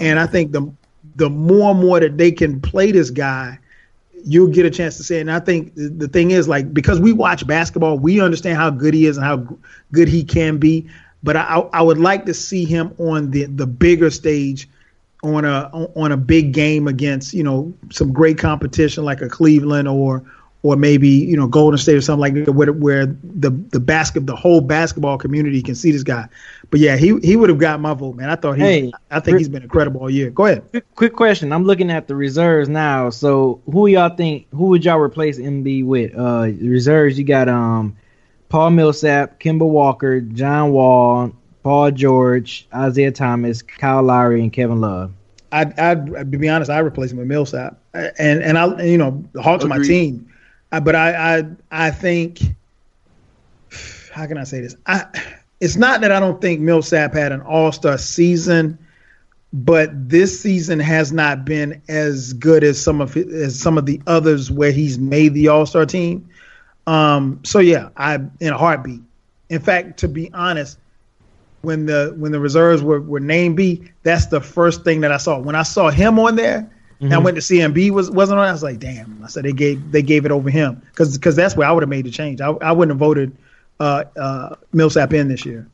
And 0.00 0.18
I 0.18 0.26
think 0.26 0.52
the 0.52 0.70
the 1.16 1.30
more 1.30 1.70
and 1.70 1.80
more 1.80 2.00
that 2.00 2.18
they 2.18 2.32
can 2.32 2.60
play 2.60 2.92
this 2.92 3.10
guy, 3.10 3.58
you'll 4.24 4.48
get 4.48 4.66
a 4.66 4.70
chance 4.70 4.96
to 4.96 5.04
say. 5.04 5.18
It. 5.18 5.22
And 5.22 5.32
I 5.32 5.40
think 5.40 5.72
the, 5.74 6.08
thing 6.08 6.30
is 6.30 6.48
like 6.48 6.72
because 6.72 7.00
we 7.00 7.12
watch 7.12 7.46
basketball, 7.46 7.98
we 7.98 8.20
understand 8.20 8.56
how 8.56 8.70
good 8.70 8.94
he 8.94 9.06
is 9.06 9.16
and 9.16 9.26
how 9.26 9.46
good 9.92 10.08
he 10.08 10.24
can 10.24 10.58
be. 10.58 10.88
But 11.22 11.36
I, 11.36 11.68
I 11.72 11.82
would 11.82 11.98
like 11.98 12.24
to 12.26 12.34
see 12.34 12.64
him 12.64 12.94
on 12.98 13.30
the 13.30 13.44
the 13.44 13.66
bigger 13.66 14.10
stage, 14.10 14.68
on 15.22 15.44
a 15.44 15.68
on 15.94 16.12
a 16.12 16.16
big 16.16 16.52
game 16.52 16.88
against 16.88 17.34
you 17.34 17.42
know 17.42 17.72
some 17.90 18.12
great 18.12 18.38
competition 18.38 19.04
like 19.04 19.20
a 19.20 19.28
Cleveland 19.28 19.88
or 19.88 20.24
or 20.62 20.76
maybe 20.76 21.08
you 21.08 21.36
know 21.36 21.46
Golden 21.46 21.78
State 21.78 21.96
or 21.96 22.00
something 22.00 22.20
like 22.20 22.44
that, 22.44 22.52
where, 22.52 22.72
where 22.72 23.06
the 23.06 23.50
the 23.50 23.80
basket 23.80 24.26
the 24.26 24.36
whole 24.36 24.60
basketball 24.60 25.16
community 25.16 25.62
can 25.62 25.74
see 25.74 25.90
this 25.90 26.02
guy. 26.02 26.28
But 26.70 26.80
yeah, 26.80 26.96
he 26.96 27.18
he 27.20 27.36
would 27.36 27.48
have 27.48 27.58
got 27.58 27.80
my 27.80 27.94
vote, 27.94 28.16
man. 28.16 28.28
I 28.28 28.36
thought 28.36 28.58
he, 28.58 28.62
hey, 28.62 28.92
I 29.10 29.20
think 29.20 29.38
he's 29.38 29.48
been 29.48 29.62
incredible 29.62 30.02
all 30.02 30.10
year. 30.10 30.30
Go 30.30 30.46
ahead. 30.46 30.68
Quick, 30.70 30.94
quick, 30.94 31.12
question. 31.14 31.52
I'm 31.52 31.64
looking 31.64 31.90
at 31.90 32.08
the 32.08 32.14
reserves 32.14 32.68
now. 32.68 33.10
So 33.10 33.60
who 33.66 33.86
y'all 33.86 34.14
think? 34.14 34.46
Who 34.50 34.66
would 34.66 34.84
y'all 34.84 34.98
replace 34.98 35.38
Embiid 35.38 35.86
with? 35.86 36.16
Uh, 36.16 36.52
reserves. 36.60 37.18
You 37.18 37.24
got 37.24 37.48
um, 37.48 37.96
Paul 38.50 38.70
Millsap, 38.70 39.40
Kemba 39.40 39.66
Walker, 39.66 40.20
John 40.20 40.72
Wall, 40.72 41.32
Paul 41.62 41.90
George, 41.90 42.68
Isaiah 42.74 43.12
Thomas, 43.12 43.62
Kyle 43.62 44.02
Lowry, 44.02 44.42
and 44.42 44.52
Kevin 44.52 44.80
Love. 44.80 45.12
I'd, 45.52 45.76
I'd, 45.80 46.14
I'd 46.14 46.30
be 46.30 46.48
honest. 46.48 46.70
I 46.70 46.78
replace 46.78 47.10
him 47.10 47.18
with 47.18 47.26
Millsap, 47.26 47.76
and 47.94 48.42
and 48.42 48.58
I 48.58 48.82
you 48.84 48.98
know 48.98 49.24
the 49.32 49.42
Hawks 49.42 49.64
Agreed. 49.64 49.76
are 49.76 49.80
my 49.80 49.84
team 49.86 50.29
but 50.78 50.94
I, 50.94 51.38
I 51.38 51.44
I 51.70 51.90
think 51.90 52.40
how 54.12 54.26
can 54.26 54.38
I 54.38 54.44
say 54.44 54.60
this? 54.60 54.76
I 54.86 55.06
it's 55.60 55.76
not 55.76 56.00
that 56.02 56.12
I 56.12 56.20
don't 56.20 56.40
think 56.40 56.60
Millsap 56.60 57.12
had 57.12 57.32
an 57.32 57.40
All 57.42 57.72
Star 57.72 57.98
season, 57.98 58.78
but 59.52 59.90
this 60.08 60.40
season 60.40 60.78
has 60.80 61.12
not 61.12 61.44
been 61.44 61.82
as 61.88 62.32
good 62.34 62.62
as 62.62 62.80
some 62.80 63.00
of 63.00 63.16
as 63.16 63.58
some 63.58 63.78
of 63.78 63.86
the 63.86 64.00
others 64.06 64.50
where 64.50 64.72
he's 64.72 64.98
made 64.98 65.34
the 65.34 65.48
All 65.48 65.66
Star 65.66 65.86
team. 65.86 66.28
Um, 66.86 67.40
so 67.44 67.58
yeah, 67.58 67.88
I 67.96 68.14
in 68.14 68.52
a 68.52 68.58
heartbeat. 68.58 69.00
In 69.48 69.60
fact, 69.60 69.98
to 70.00 70.08
be 70.08 70.32
honest, 70.32 70.78
when 71.62 71.86
the 71.86 72.14
when 72.16 72.32
the 72.32 72.40
reserves 72.40 72.82
were, 72.82 73.00
were 73.00 73.20
named 73.20 73.56
B, 73.56 73.90
that's 74.02 74.26
the 74.26 74.40
first 74.40 74.84
thing 74.84 75.00
that 75.00 75.12
I 75.12 75.16
saw. 75.18 75.38
When 75.38 75.54
I 75.54 75.62
saw 75.62 75.90
him 75.90 76.18
on 76.18 76.36
there, 76.36 76.70
Mm-hmm. 77.00 77.06
And 77.06 77.14
I 77.14 77.18
went 77.18 77.36
to 77.36 77.42
see 77.42 77.58
Embiid 77.58 77.92
was 77.92 78.10
wasn't 78.10 78.40
on. 78.40 78.46
I 78.46 78.52
was 78.52 78.62
like, 78.62 78.78
damn. 78.78 79.22
I 79.24 79.28
said 79.28 79.44
they 79.44 79.52
gave 79.52 79.90
they 79.90 80.02
gave 80.02 80.26
it 80.26 80.30
over 80.30 80.50
him 80.50 80.82
because 80.90 81.16
because 81.16 81.34
that's 81.34 81.56
where 81.56 81.66
I 81.66 81.72
would 81.72 81.82
have 81.82 81.88
made 81.88 82.04
the 82.04 82.10
change. 82.10 82.42
I, 82.42 82.50
I 82.50 82.72
wouldn't 82.72 82.90
have 82.90 82.98
voted 82.98 83.36
uh, 83.80 84.04
uh, 84.16 84.56
Millsap 84.72 85.14
in 85.14 85.28
this 85.28 85.46
year. 85.46 85.66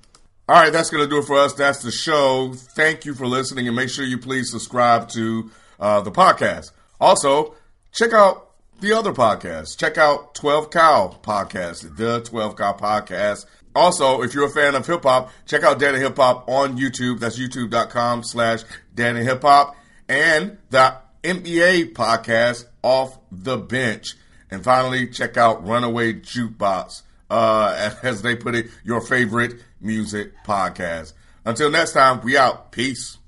All 0.48 0.54
right, 0.54 0.72
that's 0.72 0.90
going 0.90 1.02
to 1.02 1.10
do 1.10 1.18
it 1.18 1.24
for 1.24 1.36
us. 1.36 1.54
That's 1.54 1.82
the 1.82 1.90
show. 1.90 2.52
Thank 2.54 3.04
you 3.04 3.14
for 3.14 3.26
listening, 3.26 3.66
and 3.66 3.74
make 3.74 3.90
sure 3.90 4.04
you 4.04 4.18
please 4.18 4.52
subscribe 4.52 5.08
to 5.08 5.50
uh, 5.80 6.02
the 6.02 6.12
podcast. 6.12 6.70
Also, 7.00 7.56
check 7.92 8.12
out 8.12 8.52
the 8.80 8.92
other 8.92 9.12
podcasts. 9.12 9.76
Check 9.76 9.98
out 9.98 10.36
12 10.36 10.70
Cow 10.70 11.18
Podcast, 11.20 11.96
the 11.96 12.20
12 12.20 12.56
Cow 12.56 12.74
Podcast. 12.74 13.46
Also, 13.74 14.22
if 14.22 14.34
you're 14.34 14.46
a 14.46 14.50
fan 14.50 14.74
of 14.74 14.86
hip 14.86 15.02
hop, 15.02 15.30
check 15.44 15.62
out 15.62 15.78
Dan 15.78 15.94
and 15.94 16.02
Hip 16.02 16.16
Hop 16.16 16.48
on 16.48 16.78
YouTube. 16.78 17.20
That's 17.20 17.38
youtube.com 17.38 18.22
slash 18.24 18.62
Dan 18.94 19.16
and 19.16 19.26
Hip 19.26 19.42
Hop. 19.42 19.76
And 20.08 20.56
the 20.70 20.96
NBA 21.26 21.92
podcast, 21.92 22.66
Off 22.82 23.18
the 23.32 23.56
Bench. 23.56 24.14
And 24.48 24.62
finally, 24.62 25.08
check 25.08 25.36
out 25.36 25.66
Runaway 25.66 26.14
Jukebox, 26.14 27.02
uh, 27.28 27.94
as 28.02 28.22
they 28.22 28.36
put 28.36 28.54
it, 28.54 28.68
your 28.84 29.00
favorite 29.00 29.60
music 29.80 30.32
podcast. 30.46 31.14
Until 31.44 31.70
next 31.70 31.92
time, 31.92 32.20
we 32.22 32.36
out. 32.36 32.70
Peace. 32.70 33.18